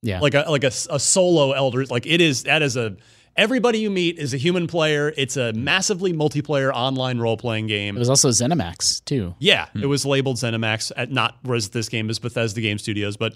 [0.01, 0.19] Yeah.
[0.19, 2.95] like a like a, a solo elder like it is that is a
[3.37, 7.95] everybody you meet is a human player it's a massively multiplayer online role-playing game.
[7.95, 9.33] it was also ZeniMax too.
[9.39, 9.81] yeah hmm.
[9.81, 13.33] it was labeled ZeniMax at not whereas this game is Bethesda Game Studios but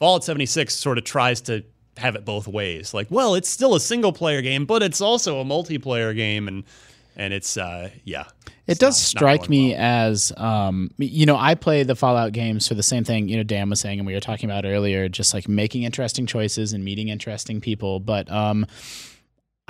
[0.00, 1.62] Fallout 76 sort of tries to
[1.98, 5.38] have it both ways like well it's still a single player game but it's also
[5.40, 6.64] a multiplayer game and
[7.16, 8.24] and it's uh yeah
[8.66, 9.80] It does not- not strike going me well.
[9.82, 13.42] as, um, you know, I play the Fallout games for the same thing, you know,
[13.42, 16.82] Dan was saying, and we were talking about earlier, just like making interesting choices and
[16.84, 17.98] meeting interesting people.
[18.00, 18.64] But um,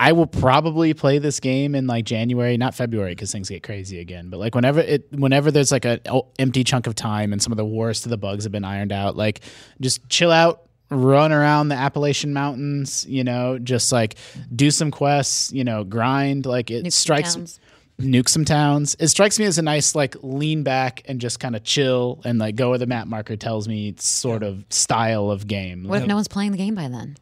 [0.01, 3.99] I will probably play this game in like January, not February, because things get crazy
[3.99, 4.29] again.
[4.31, 5.99] But like whenever it, whenever there's like an
[6.39, 8.91] empty chunk of time and some of the worst of the bugs have been ironed
[8.91, 9.41] out, like
[9.79, 14.15] just chill out, run around the Appalachian Mountains, you know, just like
[14.55, 16.47] do some quests, you know, grind.
[16.47, 17.59] Like it Nuke strikes towns.
[17.99, 18.95] nuke some towns.
[18.99, 22.39] It strikes me as a nice like lean back and just kind of chill and
[22.39, 25.83] like go where the map marker tells me sort of style of game.
[25.83, 27.17] What if no one's playing the game by then?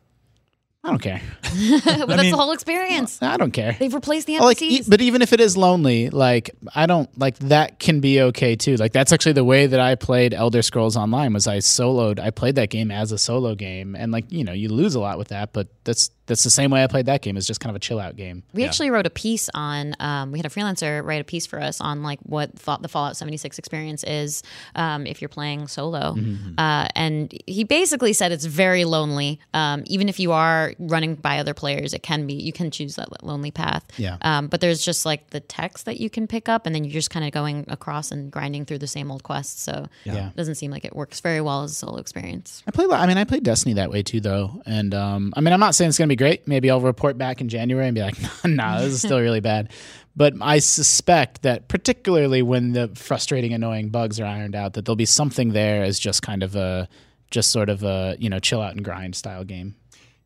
[0.82, 1.22] I don't care.
[1.44, 3.22] but that's mean- the whole experience.
[3.22, 3.76] I don't care.
[3.78, 4.72] They've replaced the Oh, like, NPCs.
[4.72, 8.56] e- but even if it is lonely, like I don't like that can be okay
[8.56, 8.76] too.
[8.78, 12.20] Like that's actually the way that I played Elder Scrolls Online was I soloed.
[12.20, 15.00] I played that game as a solo game, and like you know you lose a
[15.02, 17.36] lot with that, but that's that's the same way I played that game.
[17.36, 18.44] It's just kind of a chill out game.
[18.54, 19.96] We actually wrote a piece on.
[20.00, 23.18] Um, we had a freelancer write a piece for us on like what the Fallout
[23.18, 24.42] 76 experience is
[24.76, 26.15] um, if you're playing solo,
[26.58, 29.39] uh, and he basically said it's very lonely.
[29.54, 32.96] Um, even if you are running by other players, it can be you can choose
[32.96, 33.86] that lonely path.
[33.98, 34.18] Yeah.
[34.22, 36.94] Um, but there's just like the text that you can pick up, and then you're
[36.94, 39.62] just kind of going across and grinding through the same old quests.
[39.63, 40.30] So Yeah.
[40.30, 42.63] it doesn't seem like it works very well as a solo experience.
[42.68, 42.86] I play.
[42.89, 44.62] I mean, I played Destiny that way too, though.
[44.65, 46.48] And um, I mean, I'm not saying it's going to be great.
[46.48, 49.72] Maybe I'll report back in January and be like, "Nah, this is still really bad."
[50.16, 54.96] But I suspect that, particularly when the frustrating, annoying bugs are ironed out, that there'll
[54.96, 56.88] be something there as just kind of a,
[57.32, 59.76] just sort of a you know chill out and grind style game.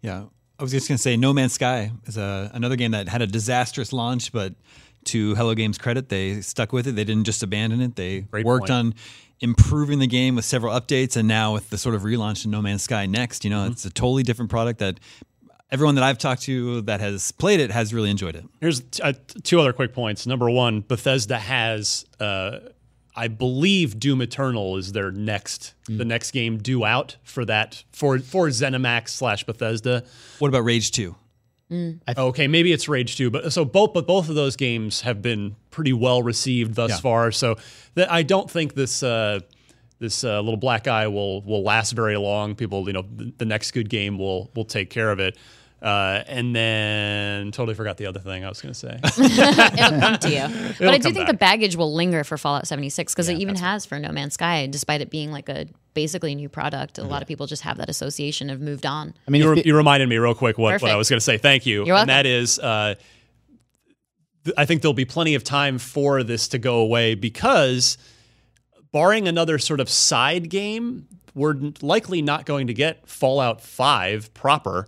[0.02, 0.26] Yeah.
[0.60, 3.22] I was just going to say No Man's Sky is a, another game that had
[3.22, 4.54] a disastrous launch, but
[5.06, 6.96] To Hello Games' credit, they stuck with it.
[6.96, 7.96] They didn't just abandon it.
[7.96, 8.72] They Great worked point.
[8.72, 8.94] on
[9.42, 12.62] improving the game with several updates, and now with the sort of relaunch of No
[12.62, 13.72] Man's Sky next, you know, Mm-hmm.
[13.74, 15.00] it's a totally different product that
[15.74, 18.46] everyone that I've talked to that has played it has really enjoyed it.
[18.62, 20.26] Here's t- uh, two other quick points.
[20.26, 22.60] Number one, Bethesda has, uh,
[23.16, 28.20] I believe, Doom Eternal is their next, the next game due out for that for
[28.20, 30.04] for ZeniMax slash Bethesda.
[30.40, 31.16] What about Rage Two?
[32.18, 35.56] Okay, maybe it's Rage 2, but so both but both of those games have been
[35.72, 36.98] pretty well received thus Yeah.
[36.98, 37.32] far.
[37.32, 37.56] So
[37.96, 39.40] that I don't think this uh,
[39.98, 42.54] this uh, little black eye will will last very long.
[42.54, 45.36] People, you know, the, the next good game will will take care of it.
[45.84, 48.98] Uh, and then totally forgot the other thing I was going to say.
[49.04, 50.76] It'll come to you.
[50.80, 51.28] but I do think back.
[51.28, 54.66] the baggage will linger for Fallout 76 because it even has for No Man's Sky,
[54.68, 57.00] despite it being like a basically new product.
[57.00, 59.14] A lot of people just have that association of moved on.
[59.28, 61.18] I mean, you, re- it- you reminded me real quick what, what I was going
[61.18, 61.38] to say.
[61.38, 61.86] Thank you.
[61.86, 62.10] You're welcome.
[62.10, 62.96] And that is, uh,
[64.46, 67.98] th- I think there'll be plenty of time for this to go away because,
[68.94, 74.88] barring another sort of side game, we're likely not going to get Fallout 5 proper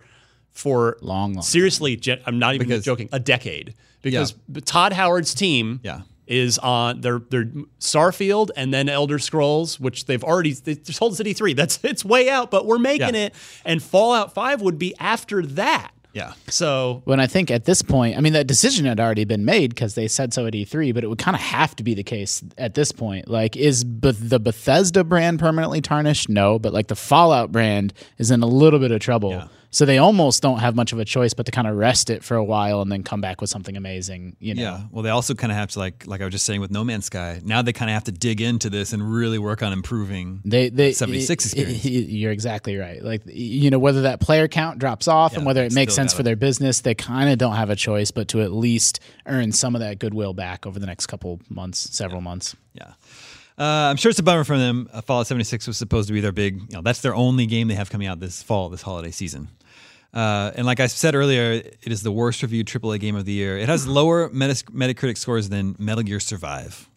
[0.56, 3.10] for Long, long Seriously, gen- I'm not even Because- joking.
[3.12, 4.34] A decade because
[4.65, 6.02] Todd Howard's team Yeah.
[6.28, 7.46] is on their their
[7.80, 11.54] Starfield and then Elder Scrolls, which they've already they told City Three.
[11.54, 13.26] That's it's way out, but we're making Yeah.
[13.28, 13.34] it.
[13.65, 15.91] And Fallout Five would be after that.
[16.13, 16.32] Yeah.
[16.48, 19.72] So When I think at this point, I mean, that decision had already been made
[19.72, 22.04] because they said so at E3, but it would kind of have to be the
[22.04, 23.28] case at this point.
[23.28, 26.30] Like, is Beth- the Bethesda brand permanently tarnished?
[26.30, 29.44] No, but like the Fallout brand is in a little bit of trouble.
[29.65, 29.67] Yeah.
[29.71, 32.23] So they almost don't have much of a choice but to kind of rest it
[32.23, 34.36] for a while and then come back with something amazing.
[34.39, 34.82] You know, Yeah.
[34.91, 36.84] Well, they also kind of have to like, like I was just saying with No
[36.84, 37.41] Man's Sky.
[37.43, 40.41] Now they kind of have to dig into this and really work on improving.
[40.45, 41.86] They, they 76 experience.
[41.86, 43.04] You're exactly right.
[43.04, 46.23] Like you know, whether that player count drops off and whether it makes sense for
[46.23, 49.75] their business, they kind of don't have a choice but to at least earn some
[49.75, 52.56] of that goodwill back over the next couple months, several months.
[52.73, 52.93] Yeah.
[53.58, 54.89] Uh, I'm sure it's a bummer for them.
[54.91, 57.68] Uh, Fallout 76 was supposed to be their big, you know, that's their only game
[57.68, 59.48] they have coming out this fall, this holiday season.
[60.13, 63.34] Uh, and like I said earlier, it is the worst reviewed AAA game of the
[63.34, 63.58] year.
[63.58, 66.89] It has lower Metacritic scores than Metal Gear Survive.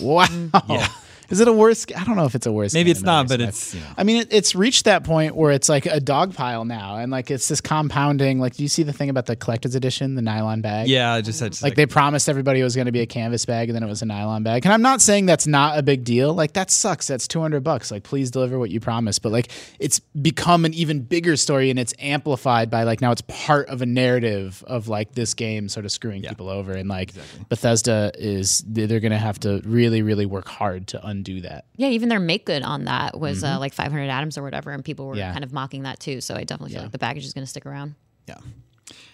[0.00, 0.86] Wow.
[1.32, 1.86] Is it a worse?
[1.96, 2.74] I don't know if it's a worse.
[2.74, 3.86] Maybe it's not, but it's, you know.
[3.96, 7.10] I mean, it, it's reached that point where it's like a dog pile now, and
[7.10, 8.38] like it's this compounding.
[8.38, 10.88] Like, do you see the thing about the collector's edition, the nylon bag?
[10.88, 13.06] Yeah, I just had to Like they promised everybody it was going to be a
[13.06, 14.66] canvas bag, and then it was a nylon bag.
[14.66, 16.34] And I'm not saying that's not a big deal.
[16.34, 17.06] Like that sucks.
[17.06, 17.90] That's 200 bucks.
[17.90, 19.22] Like please deliver what you promised.
[19.22, 23.22] But like it's become an even bigger story, and it's amplified by like now it's
[23.22, 26.72] part of a narrative of like this game sort of screwing people over.
[26.72, 27.12] And like
[27.48, 31.66] Bethesda is they're going to have to really really work hard to undo that.
[31.76, 34.84] Yeah, even their make good on that was uh, like 500 atoms or whatever, and
[34.84, 35.32] people were Yeah.
[35.32, 36.20] kind of mocking that too.
[36.20, 37.94] So I definitely feel like the baggage is going to stick around.
[38.26, 38.38] yeah.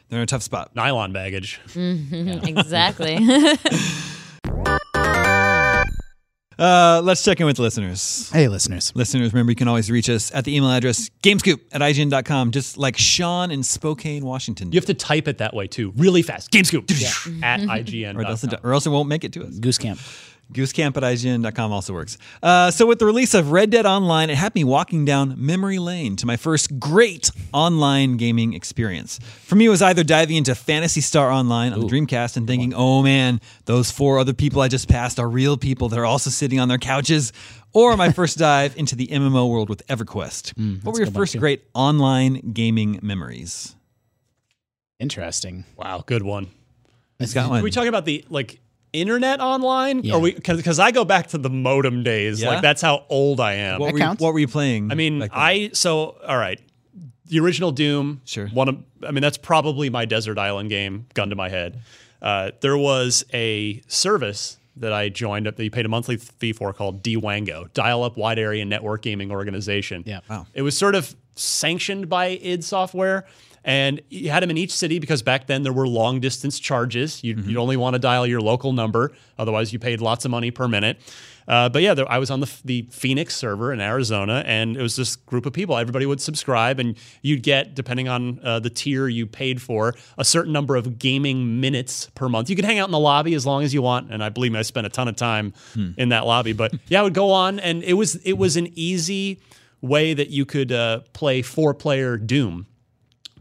[0.08, 0.74] They're in a tough spot.
[0.74, 1.60] nylon baggage.
[1.76, 3.18] exactly.
[6.58, 8.28] Uh, let's check in with the listeners.
[8.32, 11.80] Hey listeners, Listeners, remember you can always reach us at the email address gamescoop at
[11.82, 14.72] IGN.com, just like Sean in Spokane, Washington.
[14.72, 16.50] You have to type it that way too, really fast.
[16.50, 16.90] Gamescoop
[17.44, 18.16] at IGN.
[18.16, 19.56] or, else it, or else it won't make it to us.
[19.60, 20.00] Goose Camp.
[20.52, 22.16] Goosecamp at IGN.com also works.
[22.42, 25.78] Uh, so, with the release of Red Dead Online, it had me walking down memory
[25.78, 29.18] lane to my first great online gaming experience.
[29.42, 32.72] For me, it was either diving into Phantasy Star Online on the Dreamcast and thinking,
[32.74, 36.30] oh man, those four other people I just passed are real people that are also
[36.30, 37.32] sitting on their couches,
[37.74, 40.82] or my first dive into the MMO world with EverQuest.
[40.82, 43.74] what were your first great online gaming memories?
[44.98, 45.64] Interesting.
[45.76, 46.48] Wow, good one.
[47.20, 47.60] It's got one.
[47.60, 48.60] Are we talking about the like
[48.92, 50.02] internet online?
[50.02, 50.14] Yeah.
[50.14, 52.40] Or we because I go back to the modem days.
[52.40, 52.48] Yeah?
[52.50, 53.80] Like that's how old I am.
[53.80, 54.90] what, were you, what were you playing?
[54.90, 55.28] I mean.
[55.32, 56.60] I so all right.
[57.26, 58.48] The original Doom, Sure.
[58.48, 61.06] One of, I mean, that's probably my desert island game.
[61.12, 61.78] Gun to my head.
[62.22, 66.52] Uh, there was a service that I joined up that you paid a monthly fee
[66.52, 70.04] for called DWANGO, Dial Up Wide Area Network Gaming Organization.
[70.06, 70.20] Yeah.
[70.30, 70.46] Wow.
[70.54, 73.26] It was sort of sanctioned by id Software.
[73.64, 77.22] And you had them in each city because back then there were long distance charges.
[77.22, 80.50] You'd, you'd only want to dial your local number, otherwise you paid lots of money
[80.50, 80.98] per minute.
[81.48, 84.82] Uh, but yeah, there, I was on the, the Phoenix server in Arizona, and it
[84.82, 85.78] was this group of people.
[85.78, 90.24] Everybody would subscribe, and you'd get, depending on uh, the tier you paid for, a
[90.26, 92.50] certain number of gaming minutes per month.
[92.50, 94.52] You could hang out in the lobby as long as you want, and I believe
[94.52, 95.54] me, I spent a ton of time
[95.96, 96.52] in that lobby.
[96.52, 99.40] But yeah, I would go on, and it was it was an easy
[99.80, 102.66] way that you could uh, play four player Doom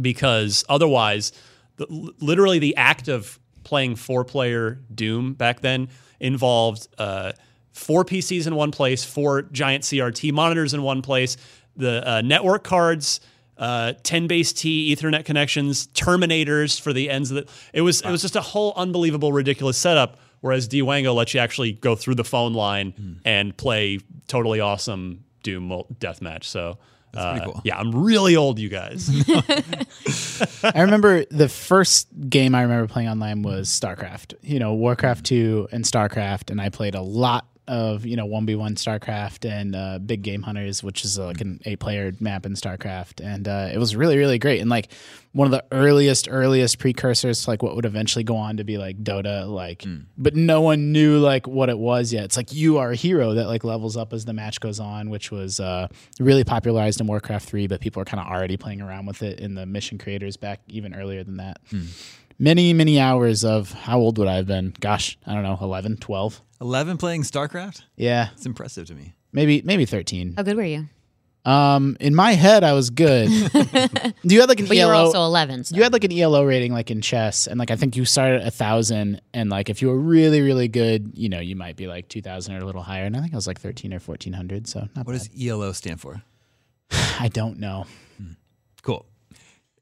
[0.01, 1.31] because otherwise,
[1.77, 1.85] the,
[2.19, 5.89] literally the act of playing four player Doom back then
[6.19, 7.31] involved uh,
[7.71, 11.37] four PCs in one place, four giant CRT monitors in one place,
[11.75, 13.19] the uh, network cards.
[13.57, 17.51] uh, 10 base T Ethernet connections, terminators for the ends of the.
[17.73, 20.19] It was it was just a whole unbelievable, ridiculous setup.
[20.41, 23.13] Whereas Dwango lets you actually go through the phone line Hmm.
[23.25, 25.69] and play totally awesome Doom
[25.99, 26.43] deathmatch.
[26.43, 26.77] So.
[27.13, 27.61] Uh, pretty cool.
[27.63, 29.09] Yeah, I'm really old, you guys.
[30.63, 34.33] I remember the first game I remember playing online was StarCraft.
[34.41, 38.75] You know, Warcraft 2 and StarCraft, and I played a lot of, you know, 1v1
[38.75, 42.53] StarCraft and uh, Big Game Hunters, which is uh, like an eight player map in
[42.53, 43.23] StarCraft.
[43.23, 44.61] And uh, it was really, really great.
[44.61, 44.91] And like
[45.33, 48.77] one of the earliest, earliest precursors to like what would eventually go on to be
[48.77, 49.83] like Dota, like,
[50.17, 52.23] but no one knew like what it was yet.
[52.25, 55.09] It's like you are a hero that like levels up as the match goes on,
[55.09, 55.87] which was uh,
[56.19, 59.39] really popularized in Warcraft 3, but people are kind of already playing around with it
[59.39, 61.59] in the mission creators back even earlier than that.
[62.39, 64.73] Many, many hours of how old would I have been?
[64.79, 66.41] Gosh, I don't know, 11, 12.
[66.61, 67.81] 11 playing StarCraft?
[67.95, 69.13] Yeah, It's impressive to me.
[69.31, 70.33] maybe maybe 13.
[70.37, 70.87] How good were you?
[71.45, 73.29] Um, in my head, I was good.
[74.23, 75.05] you had like an But you were ELO.
[75.05, 75.63] also 11.
[75.65, 75.77] So.
[75.77, 78.41] you had like an ELO rating like in chess, and like I think you started
[78.41, 81.77] at a thousand, and like if you were really really good, you know, you might
[81.77, 83.05] be like two thousand or a little higher.
[83.05, 84.67] And I think I was like thirteen or fourteen hundred.
[84.67, 85.19] So not What bad.
[85.19, 86.21] does ELO stand for?
[86.91, 87.85] I don't know.
[88.83, 89.05] Cool.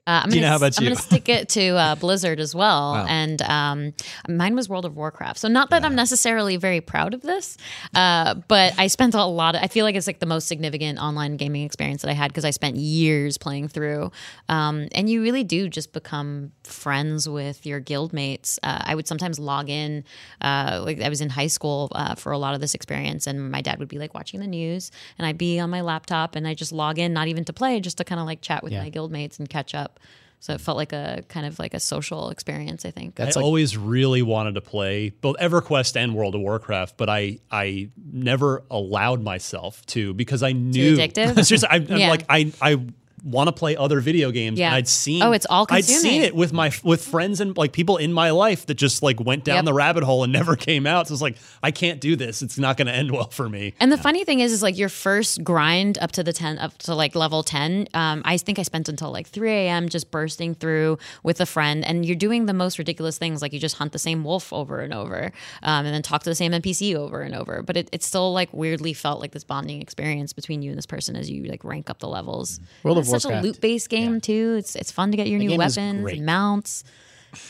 [0.07, 2.91] Uh, I'm gonna, how about I'm going to stick it to uh, Blizzard as well,
[2.93, 3.05] Wow.
[3.09, 3.93] and um,
[4.29, 5.39] mine was World of Warcraft.
[5.39, 7.57] So not that I'm necessarily very proud of this,
[7.95, 9.55] uh, but I spent a lot.
[9.55, 12.27] Of, I feel like it's like the most significant online gaming experience that I had
[12.27, 14.11] because I spent years playing through,
[14.47, 18.59] um, and you really do just become friends with your guild mates.
[18.61, 20.03] Uh, I would sometimes log in,
[20.39, 23.49] uh, like I was in high school uh, for a lot of this experience, and
[23.51, 26.47] my dad would be like watching the news, and I'd be on my laptop, and
[26.47, 28.71] I just log in, not even to play, just to kind of like chat with
[28.71, 28.83] Yeah.
[28.83, 29.93] my guild mates and catch up.
[30.41, 33.15] So it felt like a kind of like a social experience, I think.
[33.15, 37.09] That's I like always really wanted to play both EverQuest and World of Warcraft, but
[37.09, 41.33] I I never allowed myself to because I knew addictive?
[41.45, 42.09] Seriously, I, I'm Yeah.
[42.09, 42.79] like I I
[43.25, 44.59] want to play other video games.
[44.59, 44.67] Yeah.
[44.67, 45.97] and I'd seen Oh, it's all consuming.
[45.97, 49.01] I'd seen it with my with friends and like people in my life that just
[49.03, 49.65] like went down Yep.
[49.65, 51.07] the rabbit hole and never came out.
[51.07, 52.41] So it's like I can't do this.
[52.41, 53.73] It's not going to end well for me.
[53.79, 56.77] And the funny thing is, is like your first grind up to the ten, up
[56.79, 57.87] to like level ten.
[57.95, 59.89] Um, I think I spent until like three a.m.
[59.89, 63.59] just bursting through with a friend, and you're doing the most ridiculous things, like you
[63.59, 65.31] just hunt the same wolf over and over,
[65.63, 67.63] um, and then talk to the same NPC over and over.
[67.63, 70.85] But it, it still like weirdly felt like this bonding experience between you and this
[70.85, 72.59] person as you like rank up the levels.
[72.83, 74.55] World of it's such a loot based game too.
[74.57, 75.77] It's it's fun to get your new game weapons
[76.11, 76.83] and mounts.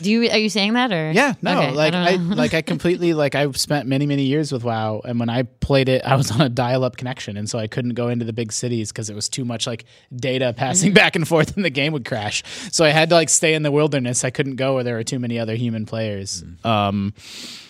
[0.02, 2.62] Do you are you saying that or Yeah, no, Okay, like don't I, like I
[2.72, 6.16] completely like I spent many many years with WoW, and when I played it, I
[6.16, 9.10] was on a dial-up connection, and so I couldn't go into the big cities because
[9.10, 10.94] it was too much like data passing Mm-hmm.
[10.94, 12.42] back and forth, and the game would crash.
[12.72, 14.24] So I had to like stay in the wilderness.
[14.24, 16.42] I couldn't go where there were too many other human players.
[16.64, 17.14] Um,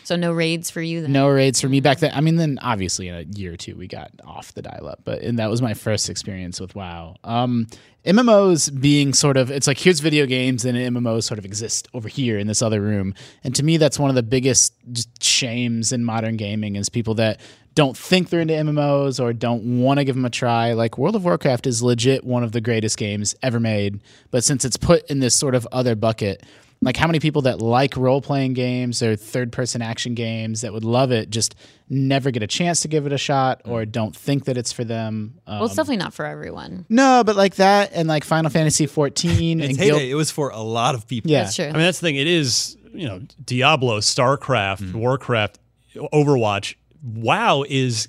[0.07, 1.11] so no raids for you then?
[1.11, 2.13] no raids for me back then.
[2.15, 5.21] I mean, then obviously in a year or two we got off the dial-up, but
[5.21, 7.17] and that was my first experience with WoW.
[7.25, 7.67] Um,
[8.05, 12.09] MMOs being sort of it's like here's video games and MMOs sort of exist over
[12.09, 14.75] here in this other room, and to me that's one of the biggest
[15.21, 17.41] shames in modern gaming is people that
[17.75, 20.73] don't think they're into MMOs or don't want to give them a try.
[20.73, 24.01] Like World of Warcraft is legit one of the greatest games ever made,
[24.31, 26.45] but since it's put in this sort of other bucket,
[26.83, 30.73] like how many people that like role playing games or third person action games that
[30.73, 31.55] would love it just
[31.89, 34.85] never get a chance to give it a shot or don't think that it's for
[34.85, 35.35] them.
[35.47, 36.85] Um, Well, it's definitely not for everyone.
[36.89, 40.03] no, but like that and like Final Fantasy 14 and heyday, Guild.
[40.03, 41.31] it was for a lot of people.
[41.31, 41.45] Yeah.
[41.45, 41.65] That's true.
[41.65, 42.17] I mean, that's the thing.
[42.17, 44.99] It is, you know, Diablo, StarCraft, Mm-hmm.
[44.99, 45.59] Warcraft,
[45.97, 46.75] Overwatch.
[47.03, 48.09] WoW is,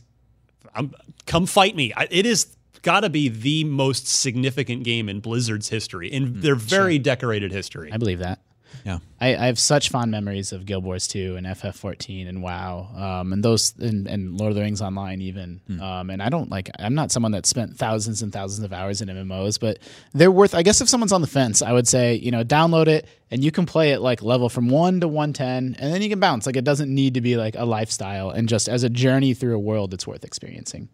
[0.75, 0.93] I'm,
[1.25, 1.93] come fight me.
[1.95, 2.47] I, it is
[2.81, 7.51] got to be the most significant game in Blizzard's history, in Mm, their very decorated
[7.51, 7.91] history.
[7.91, 8.39] I believe that.
[8.85, 8.99] Yeah.
[9.19, 13.33] I, I have such fond memories of Guild Wars 2 and FF14 and WoW, um,
[13.33, 15.61] and those and, and Lord of the Rings Online even.
[15.81, 19.01] Um, and I don't like I'm not someone that spent thousands and thousands of hours
[19.01, 19.79] in MMOs, but
[20.13, 20.55] they're worth.
[20.55, 23.43] I guess if someone's on the fence, I would say you know download it and
[23.43, 26.45] you can play it like level from one to 110, and then you can bounce.
[26.45, 29.55] Like it doesn't need to be like a lifestyle, and just as a journey through
[29.55, 30.89] a world, it's worth experiencing.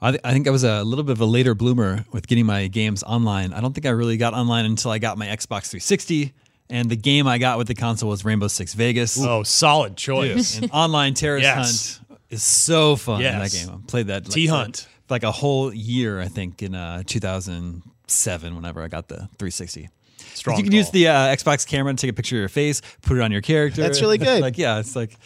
[0.00, 2.46] I, th- I think I was a little bit of a later bloomer with getting
[2.46, 3.52] my games online.
[3.52, 6.32] I don't think I really got online until I got my Xbox 360.
[6.70, 9.18] And the game I got with the console was Rainbow Six Vegas.
[9.20, 10.58] Oh, solid choice.
[10.58, 12.00] and online terrorist Yes.
[12.08, 13.70] hunt is so fun in that game.
[13.70, 14.76] I played that like, T-Hunt.
[15.06, 19.88] for like a whole year, I think, in uh, 2007, whenever I got the 360.
[20.34, 22.80] Strong you can use the uh, Xbox camera to take a picture of your face,
[23.02, 23.80] put it on your character.
[23.82, 24.40] That's really good.
[24.40, 25.16] like, yeah, it's like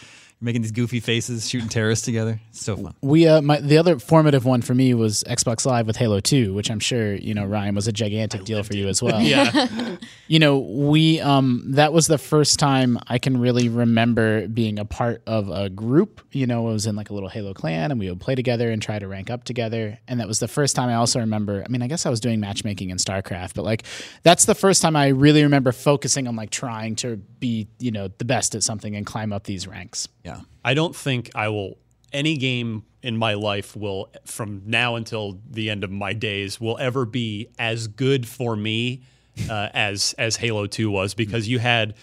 [0.42, 2.40] making these goofy faces, shooting terrorists together.
[2.50, 2.94] It's so fun.
[3.00, 6.52] We uh, my the other formative one for me was Xbox Live with Halo Two,
[6.52, 9.22] which I'm sure you know Ryan was a gigantic deal for you as well.
[9.32, 9.96] Yeah.
[10.26, 14.84] you know we um that was the first time i can really remember being a
[14.84, 18.00] part of a group you know it was in like a little halo clan and
[18.00, 20.74] we would play together and try to rank up together and that was the first
[20.74, 23.64] time i also remember i mean i guess i was doing matchmaking in starcraft but
[23.64, 23.84] like
[24.22, 28.08] that's the first time i really remember focusing on like trying to be you know
[28.18, 30.44] the best at something and climb up these ranks Yeah.
[30.64, 31.78] I don't think I will
[32.12, 36.78] any game in my life will from now until the end of my days will
[36.78, 39.02] ever be as good for me
[39.48, 41.94] uh, as as Halo 2 was because you had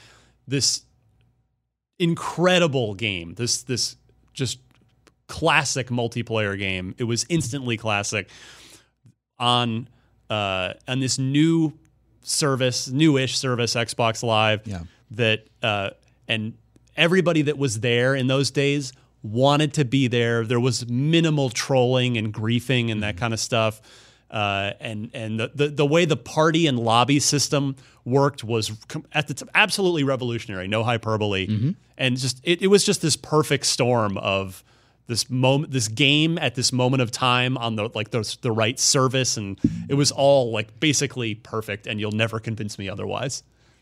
[0.48, 0.84] this
[2.00, 3.98] incredible game this this
[4.34, 4.60] just
[5.28, 8.30] classic multiplayer game it was instantly classic
[9.38, 9.88] on
[10.30, 11.74] uh, on this new
[12.24, 14.66] service, newish service, Xbox Live.
[14.68, 14.84] Yeah.
[15.12, 15.92] That uh,
[16.28, 16.54] and
[17.00, 18.94] everybody that was there in those days
[19.24, 20.46] wanted to be there.
[20.46, 23.82] There was minimal trolling and griefing and that kind of stuff.
[24.30, 27.76] Uh, and and the, the the way the party and lobby system
[28.06, 28.72] worked was
[29.12, 30.68] at the t- absolutely revolutionary.
[30.68, 31.48] No hyperbole,
[31.98, 34.64] and just it, it was just this perfect storm of
[35.08, 38.80] this moment this game at this moment of time on the like the, the right
[38.80, 43.42] service and it was all like basically perfect and you'll never convince me otherwise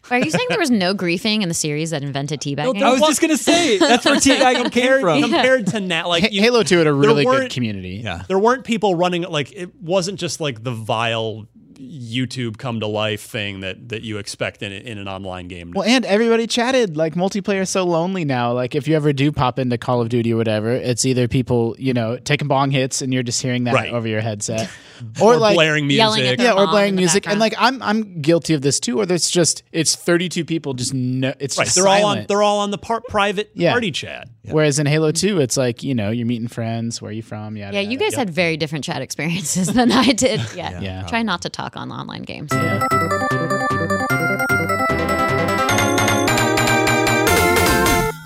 [0.10, 2.82] Are you saying there was no griefing in the series that invented teabagging?
[2.82, 4.36] I was just gonna say that's where T
[4.70, 5.22] came from.
[5.22, 8.24] compared to now like you- halo 2 had a really good community Yeah.
[8.28, 11.48] there weren't people running like it wasn't just like the vile
[11.78, 15.88] YouTube come to life thing that that you expect in, in an online game Well,
[15.88, 16.98] and everybody chatted.
[16.98, 18.54] Like multiplayer is so lonely now.
[18.54, 21.76] Like if you ever do pop into Call of Duty or whatever, it's either people,
[21.78, 23.92] you know, taking bong hits and you're just hearing that Right.
[23.94, 24.70] over your headset,
[25.22, 27.28] or, or like blaring music yeah, or mom playing in the music.
[27.28, 29.00] And like I'm I'm guilty of this too.
[29.00, 31.34] Or there's just it's 32 people just no.
[31.40, 33.72] It's right just they're all on they're all on the par- private Yeah.
[33.72, 37.02] party chat Whereas in Halo 2, it's like you know you're meeting friends.
[37.02, 37.58] Where are you from?
[37.58, 38.06] Yada, yeah, you yada.
[38.06, 40.40] guys had very different chat experiences than I did.
[40.56, 40.80] Yeah.
[40.80, 41.04] Yeah.
[41.06, 42.52] Try not to talk on online games.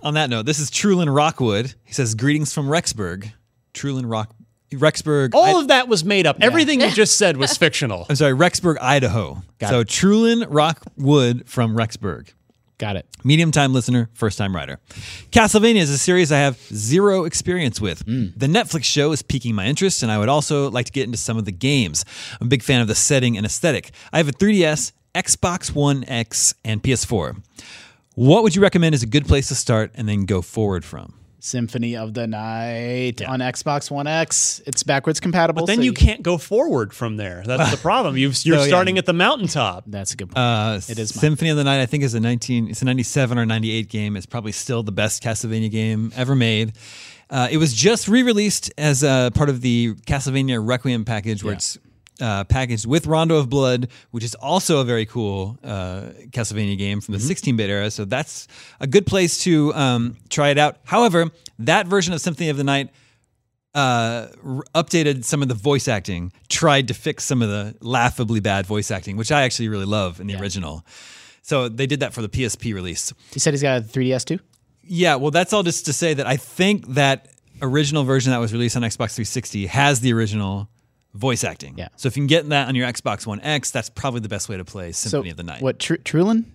[0.03, 1.75] On that note, this is Trulin Rockwood.
[1.83, 3.31] He says, "Greetings from Rexburg."
[3.75, 4.33] Trulin Rock,
[4.73, 5.29] Rexburg.
[5.35, 8.33] all I- of that was made up everything you just said was fictional I'm sorry,
[8.33, 9.43] Rexburg, Idaho.
[9.61, 12.29] so Trulin Rockwood from Rexburg.
[12.81, 13.05] Got it.
[13.23, 14.79] Medium time listener, first time writer.
[15.29, 18.01] Castlevania is a series I have zero experience with.
[18.01, 18.29] Hmm.
[18.35, 21.19] The Netflix show is piquing my interest, and I would also like to get into
[21.19, 22.03] some of the games.
[22.41, 23.91] I'm a big fan of the setting and aesthetic.
[24.11, 27.43] I have a 3DS, Xbox One X, and PS4.
[28.15, 31.13] What would you recommend is a good place to start and then go forward from?
[31.43, 34.61] Symphony of the Night on Xbox One X.
[34.67, 35.63] It's backwards compatible.
[35.63, 37.43] But then so you can't go forward from there.
[37.45, 38.15] That's the problem.
[38.15, 38.67] You've, you're So, yeah.
[38.67, 39.83] starting at the mountaintop.
[39.87, 40.37] That's a good point.
[40.37, 41.21] Uh, It is mine.
[41.21, 41.81] Symphony of the Night.
[41.81, 42.69] I think is a 19.
[42.69, 44.15] It's a 97 or 98 game.
[44.15, 46.73] It's probably still the best Castlevania game ever made.
[47.29, 51.57] Uh, it was just re-released as a part of the Castlevania Requiem package, where Yeah.
[51.57, 51.77] it's
[52.21, 57.01] uh, packaged with Rondo of Blood, which is also a very cool uh, Castlevania game
[57.01, 57.91] from the 16-bit era.
[57.91, 58.47] So that's
[58.79, 60.77] a good place to um, try it out.
[60.85, 62.89] However, that version of Symphony of the Night
[63.73, 68.39] uh, r- updated some of the voice acting, tried to fix some of the laughably
[68.39, 70.85] bad voice acting, which I actually really love in the original.
[71.41, 73.13] So they did that for the PSP release.
[73.33, 74.39] he said he's got a 3DS too.
[74.83, 77.29] Yeah, well, that's all just to say that I think that
[77.61, 80.67] original version that was released on Xbox 360 has the original
[81.13, 81.77] voice acting.
[81.77, 81.89] Yeah.
[81.95, 84.49] So if you can get that on your Xbox One X, that's probably the best
[84.49, 85.61] way to play Symphony so of the Night.
[85.61, 85.79] what?
[85.79, 86.45] Tr- Trulin?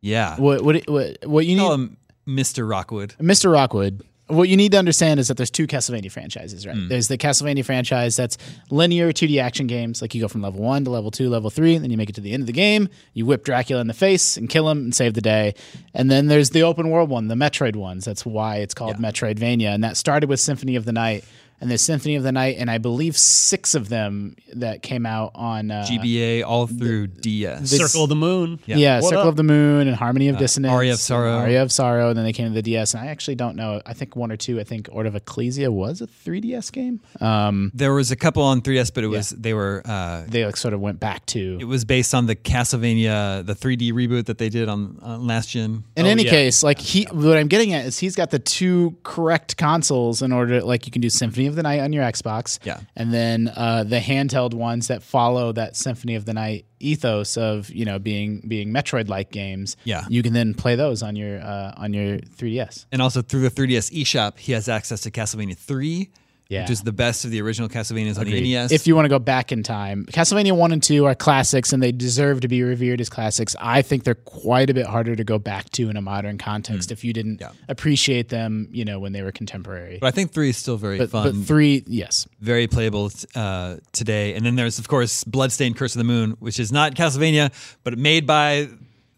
[0.00, 0.36] Yeah.
[0.36, 0.62] What?
[0.62, 0.88] What?
[0.88, 1.18] What?
[1.24, 1.62] What you need?
[1.62, 1.96] Call him
[2.26, 2.68] Mr.
[2.68, 3.14] Rockwood.
[3.20, 3.52] Mr.
[3.52, 4.02] Rockwood.
[4.26, 6.74] What you need to understand is that there's two Castlevania franchises, right?
[6.74, 6.88] Hmm.
[6.88, 8.38] There's the Castlevania franchise that's
[8.70, 11.74] linear 2D action games, like you go from level one to level two, level three,
[11.74, 12.88] and then you make it to the end of the game.
[13.12, 15.54] You whip Dracula in the face and kill him and save the day.
[15.92, 18.06] And then there's the open world one, the Metroid ones.
[18.06, 21.24] That's why it's called Metroidvania, and that started with Symphony of the Night.
[21.64, 25.30] And the Symphony of the Night, and I believe six of them that came out
[25.34, 27.70] on uh, GBA all through DS.
[27.70, 28.60] Circle of the Moon.
[28.66, 29.28] Yeah, What Circle up?
[29.28, 31.38] of the Moon and Harmony of Dissonance, Aria of Sorrow.
[31.38, 32.92] Aria of Sorrow, and then they came to the DS.
[32.92, 33.80] And I actually don't know.
[33.86, 34.60] I think one or two.
[34.60, 37.00] I think Order of Ecclesia was a 3DS game.
[37.20, 40.58] Um, there was a couple on 3DS, but it was they were uh, they like
[40.58, 41.56] sort of went back to.
[41.60, 45.48] it was based on the Castlevania, the 3D reboot that they did on, on last
[45.50, 45.84] gen.
[45.96, 46.30] In Oh, any yeah.
[46.30, 50.32] case, like he, what I'm getting at is he's got the two correct consoles in
[50.32, 50.60] order.
[50.60, 52.80] To, Like you can do Symphony of the Night on your Xbox, Yeah.
[52.96, 57.70] and then uh, the handheld ones that follow that Symphony of the Night ethos of
[57.70, 59.76] you know being being Metroid-like games.
[59.84, 60.04] Yeah.
[60.08, 62.86] you can then play those on your uh, on your 3DS.
[62.92, 66.10] And also through the 3DS eShop, he has access to Castlevania 3,
[66.54, 66.62] Yeah.
[66.62, 68.72] which is the best of the original Castlevanias on the NES.
[68.72, 71.82] If you want to go back in time, Castlevania 1 and 2 are classics and
[71.82, 73.56] they deserve to be revered as classics.
[73.60, 76.92] I think they're quite a bit harder to go back to in a modern context
[76.92, 77.50] if you didn't Yeah.
[77.68, 79.98] appreciate them, you know, when they were contemporary.
[80.00, 81.38] but I think three is still very But, fun.
[81.40, 82.26] but 3, yes.
[82.40, 84.34] very playable uh, today.
[84.34, 87.50] And then there's, of course, Bloodstained Curse of the Moon, which is not Castlevania,
[87.82, 88.68] but made by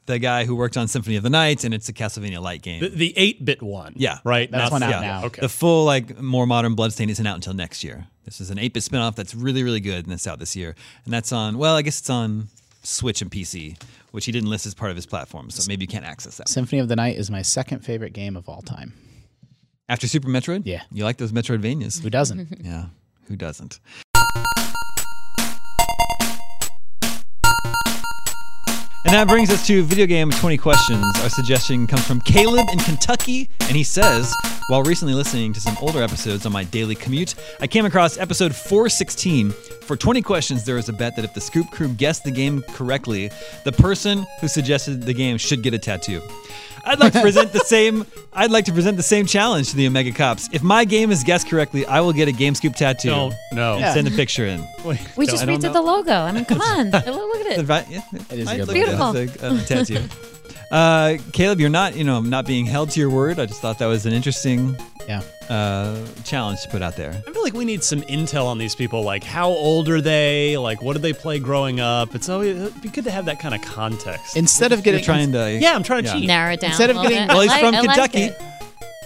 [0.06, 2.80] the guy who worked on Symphony of the Night, and it's a Castlevania light game.
[2.80, 3.92] The, the 8-bit one.
[3.96, 4.18] Yeah.
[4.24, 4.50] Right?
[4.50, 5.24] That's Not one the- out yeah, now.
[5.26, 5.40] Okay.
[5.40, 8.06] the full, like, more modern Bloodstained isn't out until next year.
[8.24, 10.74] This is an 8 bit spinoff that's really, really good, and it's out this year.
[11.04, 12.48] And that's on, well, I guess it's on
[12.82, 13.80] Switch and PC,
[14.12, 16.48] which he didn't list as part of his platform, so maybe you can't access that.
[16.48, 18.92] Symphony of the Night is my second favorite game of all time.
[19.88, 20.62] After Super Metroid?
[20.64, 20.82] Yeah.
[20.92, 22.02] You like those Metroidvanias?
[22.02, 22.58] Who doesn't?
[22.64, 22.86] Yeah,
[23.28, 23.78] who doesn't?
[29.06, 31.04] And that brings us to video game 20 questions.
[31.22, 34.34] Our suggestion comes from Caleb in Kentucky, and he says,
[34.68, 38.52] while recently listening to some older episodes on my daily commute, I came across episode
[38.52, 39.52] 416.
[39.52, 42.62] For 20 questions, there was a bet that if the Scoop Crew guessed the game
[42.62, 43.30] correctly,
[43.62, 46.20] the person who suggested the game should get a tattoo.
[46.86, 48.06] I'd like to present the same.
[48.32, 50.48] I'd like to present the same challenge to the Omega Cops.
[50.52, 53.08] If my game is guessed correctly, I will get a Game Scoop tattoo.
[53.08, 53.74] Don't no.
[53.74, 54.60] And send a picture in.
[54.84, 55.72] Wait, We just I redid know.
[55.72, 56.12] the logo.
[56.12, 56.90] I mean, come on.
[56.90, 57.68] Look at it.
[57.68, 57.86] Right?
[57.90, 59.22] Yeah, It is a I'd good look logo.
[59.22, 60.02] at the, uh, tattoo.
[60.70, 63.38] Uh, Caleb, you're not, you know, not being held to your word.
[63.38, 64.76] I just thought that was an interesting
[65.08, 65.22] Yeah.
[65.48, 67.10] uh, challenge to put out there.
[67.26, 69.02] I feel like we need some intel on these people.
[69.02, 70.56] Like, how old are they?
[70.56, 72.14] Like, what did they play growing up?
[72.14, 74.36] It's always it'd be good to have that kind of context.
[74.36, 75.52] Instead of You're getting trying to.
[75.60, 76.14] yeah, I'm trying to Yeah.
[76.16, 76.26] cheat.
[76.26, 76.70] Narrow it down.
[76.70, 77.28] Instead a of getting- bit.
[77.28, 78.18] Well, he's from I like Kentucky.
[78.24, 78.40] it.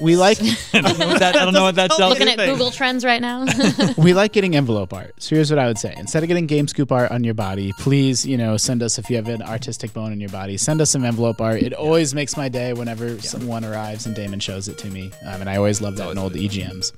[0.01, 0.39] We like
[0.75, 2.43] I don't know what that, I don't know what that tells Looking you.
[2.43, 3.47] at Google Trends right now.
[3.97, 5.15] we like getting envelope art.
[5.19, 7.73] So here's what I would say: instead of getting Game Scoop art on your body,
[7.79, 10.57] please, you know, send us if you have an artistic bone in your body.
[10.57, 11.63] Send us some envelope art.
[11.63, 15.41] It always makes my day whenever someone arrives and Damon shows it to me, um,
[15.41, 16.93] and I always love that in old EGMs.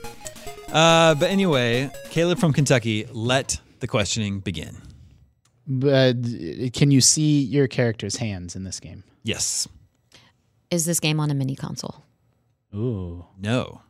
[0.72, 4.76] Uh, but anyway, Caleb from Kentucky, let the questioning begin.
[5.66, 9.04] But uh, can you see your character's hands in this game?
[9.22, 9.68] Yes.
[10.70, 12.02] Is this game on a mini console?
[12.74, 13.80] Ooh, No.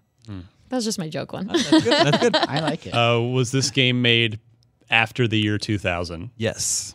[0.69, 1.49] That was just my joke one.
[1.49, 1.83] That's good.
[1.85, 2.35] That's good.
[2.35, 2.93] I like it.
[2.93, 4.41] Uh, was this game made
[4.89, 6.31] after the year 2000?
[6.39, 6.95] yes.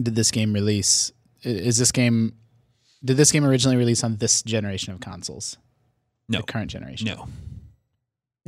[0.00, 1.10] did this game release?
[1.42, 2.34] Is this game?
[3.04, 5.56] Did this game originally release on this generation of consoles?
[6.28, 6.38] No.
[6.38, 7.06] The current generation.
[7.08, 7.26] No.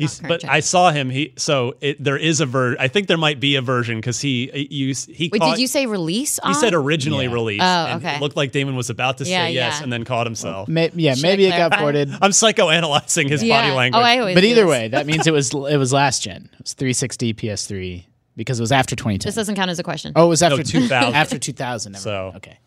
[0.01, 0.51] He's, but gen.
[0.51, 1.11] I saw him.
[1.11, 2.77] He so it, there is a ver.
[2.79, 5.29] I think there might be a version because he he used he.
[5.33, 6.39] Wait, caught, did you say release?
[6.41, 6.51] On?
[6.51, 7.33] He said originally Yeah.
[7.33, 7.63] released.
[7.63, 8.17] Oh, and okay.
[8.17, 9.83] It looked like Damon was about to Yeah, say yes yeah.
[9.85, 10.69] and then caught himself.
[10.69, 11.79] May, yeah, Should maybe it got clarify?
[11.79, 12.11] ported.
[12.21, 14.01] I'm psychoanalyzing his body language.
[14.01, 16.49] Oh, I always But either way, that means it was it was last gen.
[16.53, 18.05] It was 360, PS3,
[18.37, 19.29] because it was after 2010.
[19.29, 20.13] This doesn't count as a question.
[20.17, 21.15] oh, it was after No, 2000.
[21.15, 21.93] After 2000.
[21.93, 22.37] Never So- mind.
[22.37, 22.59] okay.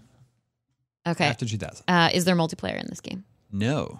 [1.07, 1.25] okay.
[1.25, 1.83] After 2000.
[1.87, 3.23] Uh, is there multiplayer in this game?
[3.51, 3.99] No.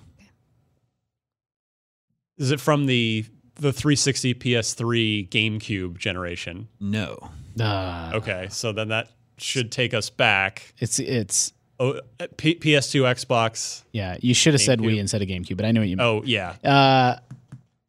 [2.37, 3.25] Is it from the
[3.55, 6.67] the 360 PS3 GameCube generation?
[6.79, 7.29] No.
[7.59, 10.73] Uh, Okay, so then that should take us back.
[10.79, 11.99] it's it's Oh,
[12.37, 13.81] P- PS2, Xbox.
[13.91, 14.17] yeah.
[14.21, 14.93] You should have said GameCube.
[14.95, 16.05] Wii instead of GameCube, but I know what you mean.
[16.05, 17.17] Oh yeah, Uh,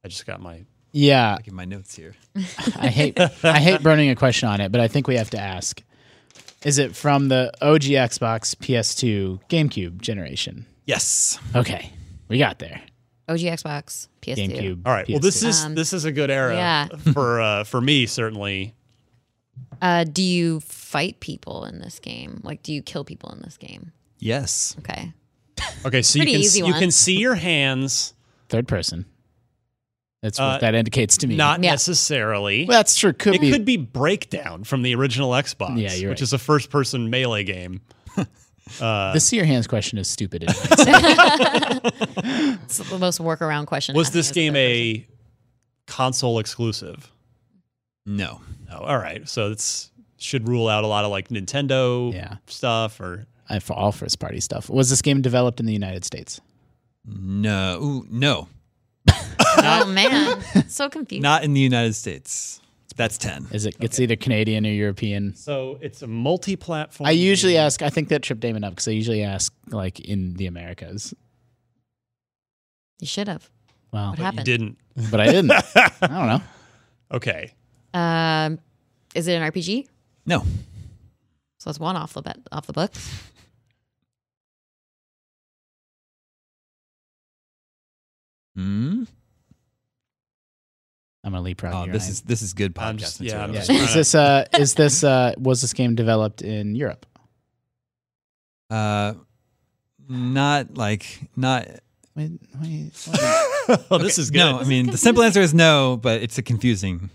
[0.04, 0.62] I just got my.
[0.92, 1.34] yeah.
[1.36, 2.14] Look at my notes here.
[2.76, 5.38] I hate I hate burning a question on it, but I think we have to
[5.40, 5.82] ask:
[6.64, 10.66] Is it from the OG Xbox, PS2, GameCube generation?
[10.86, 11.38] Yes.
[11.54, 11.90] Okay,
[12.28, 12.80] we got there.
[13.28, 14.36] OG Xbox, PS2.
[14.50, 14.80] GameCube.
[14.86, 15.08] All right.
[15.08, 15.48] Well, this PS2.
[15.48, 16.88] is Um, this is a good era yeah.
[17.12, 18.74] for uh, for me certainly.
[19.80, 22.40] Uh, do you fight people in this game?
[22.42, 23.92] Like, do you kill people in this game?
[24.18, 24.76] Yes.
[24.80, 25.12] Okay.
[25.84, 26.80] Okay, so you Pretty can easy you one.
[26.80, 28.14] can see your hands,
[28.48, 29.04] third person.
[30.22, 31.36] That's Uh, what that indicates to me.
[31.36, 31.72] not Yeah.
[31.72, 32.64] necessarily.
[32.66, 33.12] well, that's true.
[33.12, 33.48] Could it be.
[33.48, 33.52] be.
[33.52, 36.22] could be Breakdown from the original Xbox, Yeah, you're which right.
[36.22, 37.82] is a first-person melee game.
[38.80, 40.44] Uh, the see your hands question is stupid.
[42.64, 43.94] It's the most workaround question.
[43.94, 45.06] Was this game third a
[45.86, 47.10] console exclusive?
[48.06, 48.40] No.
[48.68, 48.78] No.
[48.78, 52.36] All right, so it's should rule out a lot of like Nintendo Yeah.
[52.46, 54.70] stuff or I for all first party stuff.
[54.70, 56.40] Was this game developed in the United States?
[57.04, 57.78] No.
[57.82, 58.48] Ooh, no.
[59.56, 61.22] Oh man, so confused.
[61.22, 62.60] Not in the United States.
[62.96, 63.48] That's 10.
[63.52, 63.74] Is it?
[63.80, 65.34] It's either Canadian or European.
[65.34, 67.06] so it's a multi-platform.
[67.08, 67.62] I usually game.
[67.66, 67.82] ask.
[67.82, 71.12] I think that tripped Damon up because I usually ask like in the Americas.
[73.00, 73.50] you should have.
[73.92, 74.44] Well, What You happened?
[74.46, 74.78] didn't.
[75.10, 75.50] but I didn't.
[75.74, 76.40] I don't know.
[77.12, 77.52] Okay.
[77.92, 78.58] Um,
[79.14, 79.86] is it an RPG?
[80.26, 80.40] No.
[81.58, 83.08] So that's one off the bet, off the books.
[88.56, 89.04] Hmm?
[91.24, 91.74] I'm gonna leapfrog.
[91.74, 92.12] Oh, you, this Ryan.
[92.12, 93.42] is this is good I'm podcast just- yeah.
[93.42, 93.60] I'm Yeah.
[93.64, 97.06] just Is this uh is this uh was this game developed in Europe?
[98.70, 99.14] Uh,
[100.08, 101.66] not like not
[102.16, 102.30] Wait,
[102.62, 103.80] wait, wait.
[103.90, 104.38] oh, this is good.
[104.38, 107.10] No, I mean the simple answer is no, but it's a confusing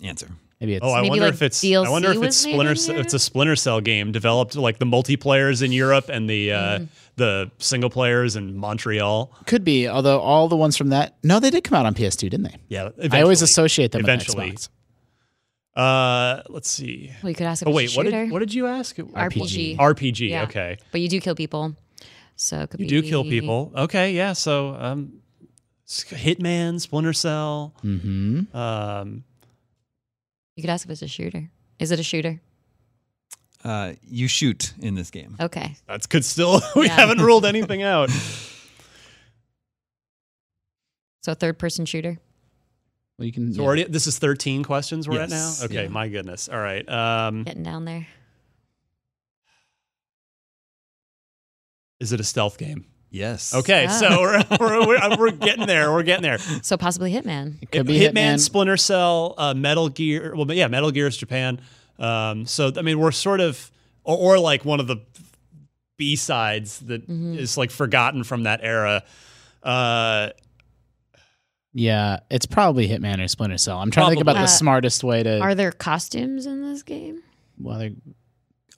[0.00, 0.28] answer.
[0.60, 1.62] Maybe it's Oh, I Maybe, wonder like, if it's.
[1.62, 2.70] DLC I wonder if it's Splinter.
[2.70, 3.04] in Ce- Europe?
[3.04, 6.84] It's a Splinter Cell game developed like the multiplayers in Europe and the uh, Mm-hmm.
[7.16, 9.32] the single players in Montreal.
[9.46, 9.86] could be.
[9.88, 12.56] Although all the ones from that, no, they did come out on PS2, didn't they?
[12.68, 14.50] Yeah, I always associate them eventually.
[14.50, 14.68] with Xbox.
[15.76, 17.12] Uh, let's see.
[17.22, 18.96] Well, you could ask Oh wait, a what did what did you ask?
[18.96, 19.76] RPG.
[19.78, 20.28] RPG.
[20.30, 20.42] Yeah.
[20.44, 21.76] Okay, But you do kill people,
[22.34, 23.00] so it could you be.
[23.02, 23.70] do kill people.
[23.76, 24.32] Okay, yeah.
[24.32, 25.20] So um,
[25.86, 27.74] Hitman, Splinter Cell.
[27.84, 28.56] Mm-hmm.
[28.56, 29.22] Um,
[30.58, 31.50] You could ask if it's a shooter.
[31.78, 32.40] Is it a shooter?
[33.62, 35.36] Uh, you shoot in this game.
[35.40, 35.76] Okay.
[35.86, 36.24] that's good.
[36.24, 36.96] Still, we Yeah.
[36.96, 38.10] haven't ruled anything out.
[41.22, 42.16] So a third person shooter.
[43.18, 43.52] Well, you can.
[43.52, 43.66] So yeah.
[43.66, 45.52] already, this is thirteen questions we're at now.
[45.64, 45.88] Okay, Yeah.
[45.88, 46.48] my goodness.
[46.48, 46.88] All right.
[46.88, 48.06] Um, Getting down there.
[52.00, 52.86] is it a stealth game?
[53.10, 53.54] Yes.
[53.54, 53.92] Okay, Ah.
[53.92, 55.90] so we're, we're, we're, we're getting there.
[55.92, 56.38] We're getting there.
[56.62, 57.54] So possibly Hitman.
[57.62, 58.40] It could be Hitman, Hitman.
[58.40, 60.34] Splinter Cell, uh, Metal Gear.
[60.36, 61.60] Well, yeah, Metal Gear is Japan.
[61.98, 63.70] Um, so I mean, we're sort of,
[64.04, 64.98] or, or like one of the
[65.96, 67.60] B sides that is Mm-hmm.
[67.60, 69.02] like forgotten from that era.
[69.62, 70.28] Uh,
[71.74, 73.78] yeah, it's probably Hitman or Splinter Cell.
[73.78, 74.46] I'm trying to think about Probably.
[74.46, 75.40] the Uh, smartest way to.
[75.40, 77.22] Are there costumes in this game?
[77.58, 77.94] well, they're-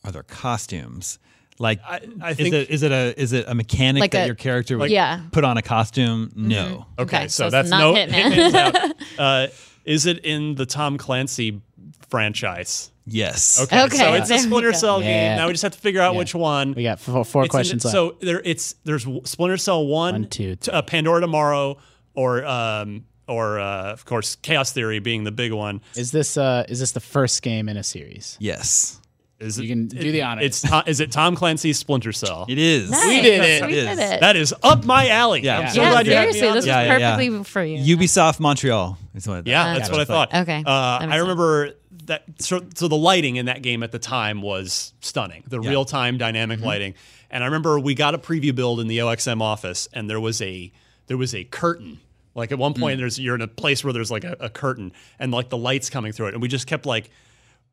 [0.04, 1.18] Are there costumes?
[1.60, 4.26] Like, I, I is it is it a is it a mechanic Like that a-
[4.26, 5.20] your character would yeah.
[5.30, 6.32] put on a costume?
[6.34, 6.86] No.
[6.98, 8.32] okay, Okay, so, so it's that's not no Hitman.
[8.32, 8.94] Hitman's out.
[9.18, 9.46] Uh,
[9.84, 11.60] is it in the Tom Clancy
[12.08, 12.90] franchise?
[13.06, 13.60] Yes.
[13.62, 14.72] Okay, Okay, so it's a Splinter.
[14.72, 15.28] Cell Yeah.
[15.30, 15.36] game.
[15.38, 16.18] Now we just have to figure out Yeah.
[16.18, 16.74] which one.
[16.74, 17.92] we got four, four It's in questions left.
[17.92, 21.76] So there, it's there's Splinter Cell one, One, two, t- uh, Pandora Tomorrow,
[22.14, 25.80] or um, or uh, of course Chaos Theory being the big one.
[25.96, 28.36] is this uh is this the first game in a series?
[28.40, 29.00] Yes.
[29.40, 30.44] Is You it, can do the honors.
[30.44, 32.44] It's to- is it Tom Clancy's Splinter Cell?
[32.48, 32.90] It is.
[32.90, 33.06] Nice.
[33.06, 33.66] We did it.
[33.66, 34.20] We did it.
[34.20, 35.40] That is up my alley.
[35.42, 35.60] Yeah.
[35.60, 37.16] I'm so yeah, glad you had me seriously, this was Yeah, yeah, yeah.
[37.16, 37.96] perfectly for you.
[37.96, 39.46] Ubisoft Montreal is what.
[39.46, 40.34] Yeah, Uh, that's what I thought.
[40.34, 40.70] Okay, Uh,
[41.00, 41.70] I remember
[42.06, 42.24] that.
[42.38, 45.42] So, so the lighting in that game at the time was stunning.
[45.46, 46.66] The real time dynamic Mm-hmm.
[46.66, 46.94] lighting.
[47.30, 50.42] And I remember we got a preview build in the OXM office, and there was
[50.42, 50.70] a
[51.06, 51.98] there was a curtain.
[52.34, 53.00] Like at one point, Mm.
[53.00, 55.88] there's you're in a place where there's like a, a curtain, and like the lights
[55.90, 57.10] coming through it, and we just kept like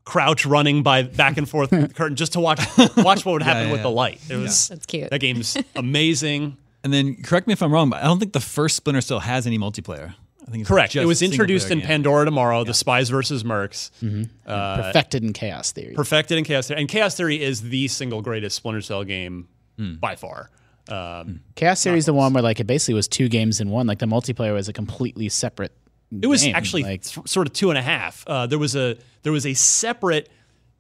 [0.08, 2.62] crouch running by back and forth the curtain just to watch
[2.97, 3.84] watch what would happen yeah, with yeah.
[3.84, 4.22] the light.
[4.30, 5.10] It was That's cute.
[5.10, 6.55] that game's amazing.
[6.84, 9.20] And then correct me if I'm wrong, but I don't think the first Splinter Cell
[9.20, 10.14] has any multiplayer.
[10.47, 10.93] I think it's Correct.
[10.93, 11.88] just It was introduced in game.
[11.88, 13.91] Pandora Tomorrow, the Spies versus Mercs.
[14.01, 14.24] Mm-hmm.
[14.49, 15.93] Uh, perfected in Chaos Theory.
[15.93, 16.80] perfected in Chaos Theory.
[16.80, 19.95] And Chaos Theory is the single greatest Splinter Cell game hmm.
[19.95, 20.49] by far.
[20.88, 21.36] Um, hmm.
[21.55, 23.88] Chaos Theory is the one where like it basically was two games in one.
[23.88, 25.74] Like the multiplayer was a completely separate.
[26.22, 26.55] It was game.
[26.55, 28.24] actually like th- sort of two and a half.
[28.28, 30.30] Uh, there was a there was a separate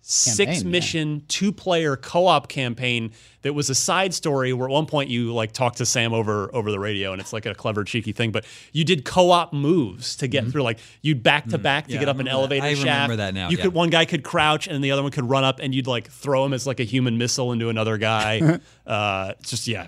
[0.09, 0.69] six yeah.
[0.69, 3.11] mission two player co op campaign
[3.41, 6.49] that was a side story where at one point you like talk to Sam over
[6.55, 8.31] over the radio and it's like a clever cheeky thing.
[8.31, 10.63] But you did co op moves to get through.
[10.63, 12.31] Like you'd back to back to get up an remember that.
[12.31, 12.85] elevator I shaft.
[12.85, 13.63] remember that now, You yeah.
[13.63, 16.09] could one guy could crouch and the other one could run up and you'd like
[16.09, 18.59] throw him as like a human missile into another guy.
[18.87, 19.87] uh, just yeah,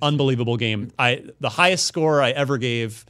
[0.00, 0.92] unbelievable game.
[0.98, 3.04] I the highest score I ever gave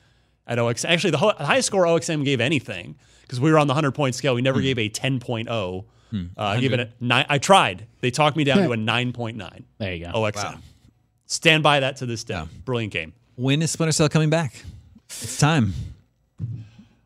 [0.49, 0.84] at OX.
[0.84, 4.14] Actually, the ho- highest score OXM gave anything because we were on the hundred point
[4.14, 4.34] scale.
[4.34, 4.44] We Hmm.
[4.46, 5.84] never gave a 10.0.
[6.11, 7.26] Uh, I gave it nine.
[7.28, 7.86] I tried.
[8.01, 9.64] They talked me down to a nine point nine.
[9.78, 10.12] there you go.
[10.12, 10.61] OXM.
[11.26, 12.42] Stand by that to this day.
[12.64, 13.12] Brilliant game.
[13.36, 14.64] When is Splinter Cell coming back?
[15.11, 15.74] It's time.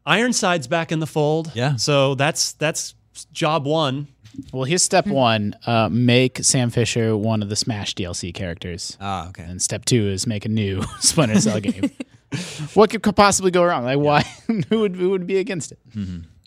[0.07, 1.53] Ironside's back in the fold.
[1.55, 1.77] Yeah.
[1.77, 2.95] So that's that's
[3.33, 4.09] job one.
[4.53, 8.97] Well, here's step one: uh, make Sam Fisher one of the Smash DLC characters.
[9.01, 9.43] Ah, okay.
[9.45, 11.91] And step two is make a new Splinter Cell game.
[12.75, 13.85] what could, could possibly go wrong?
[13.85, 14.23] Like, why?
[14.69, 15.79] who would who would be against it?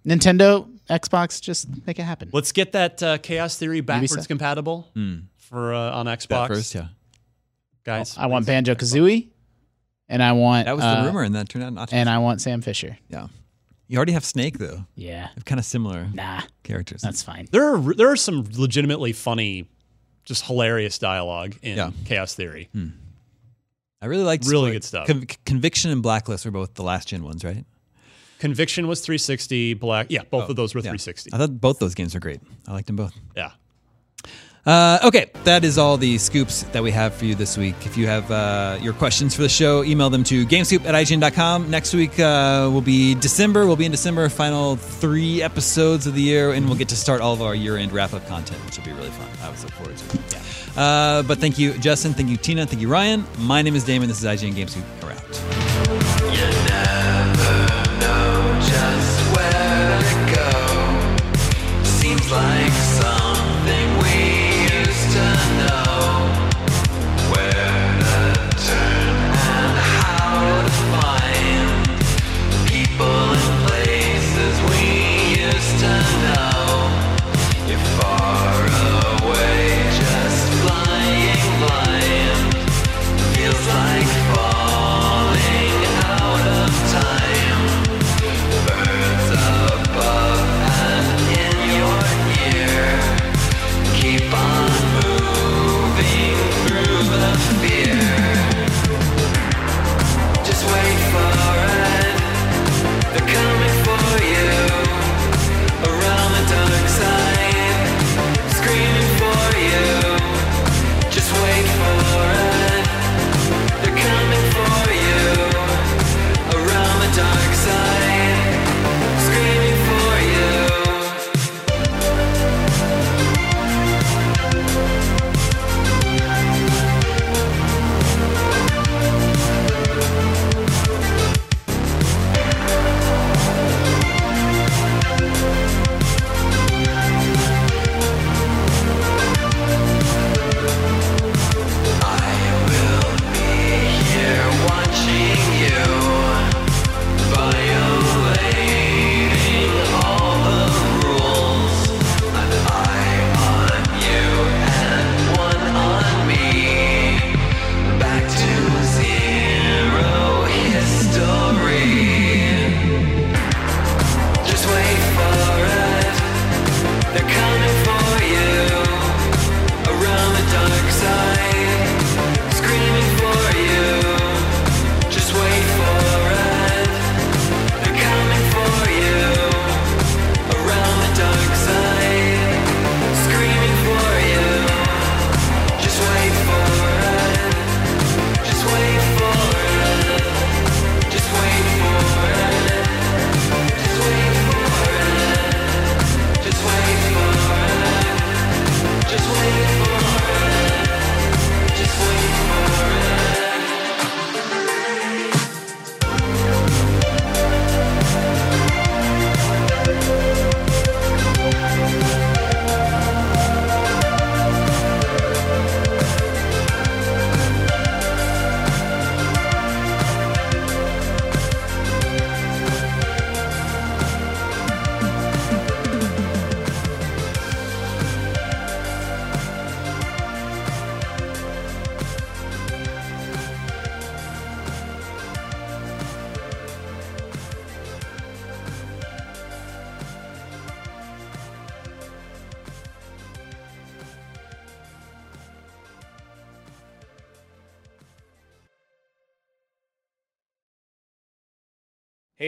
[0.05, 2.29] Nintendo, Xbox, just make it happen.
[2.31, 4.27] Let's get that uh, Chaos Theory backwards Ubisoft.
[4.27, 4.87] compatible
[5.37, 6.27] for uh, on Xbox.
[6.27, 6.87] That first, yeah.
[7.83, 8.17] guys.
[8.17, 9.29] I want Banjo Kazooie,
[10.09, 11.95] and I want That was uh, the rumor, and that turned out not to.
[11.95, 12.97] and I want Sam Fisher.
[13.09, 13.27] yeah.
[13.87, 14.83] You already have Snake though.
[14.95, 17.03] Yeah, They're kind of similar nah, characters.
[17.03, 17.47] that's fine.
[17.51, 19.69] There are there are some legitimately funny,
[20.23, 21.91] just hilarious dialogue in Yeah.
[22.05, 22.67] Chaos Theory.
[24.05, 25.07] I really liked Really like, good stuff.
[25.07, 27.65] Con- Conviction and Blacklist were both the last gen ones, right?
[28.37, 29.73] Conviction was 360.
[29.73, 30.91] Black, yeah, both of those were Yeah.
[30.91, 31.31] 360.
[31.33, 32.39] I thought both those games were great.
[32.67, 33.13] I liked them both.
[33.35, 33.49] Yeah.
[34.63, 37.73] Uh, okay, that is all the scoops that we have for you this week.
[37.81, 41.71] If you have uh, your questions for the show, email them to gamescoop at IGN.com.
[41.71, 43.65] Next week uh, will be December.
[43.65, 47.21] We'll be in December, final three episodes of the year, and we'll get to start
[47.21, 49.27] all of our year end wrap up content, which will be really fun.
[49.41, 50.33] I always look forward to it.
[50.33, 50.41] Yeah.
[50.75, 52.13] Uh, but thank you, Justin.
[52.13, 52.65] Thank you, Tina.
[52.65, 53.25] Thank you, Ryan.
[53.39, 54.07] My name is Damon.
[54.07, 54.83] This is IGN Gamescoop.
[55.03, 56.14] We're out.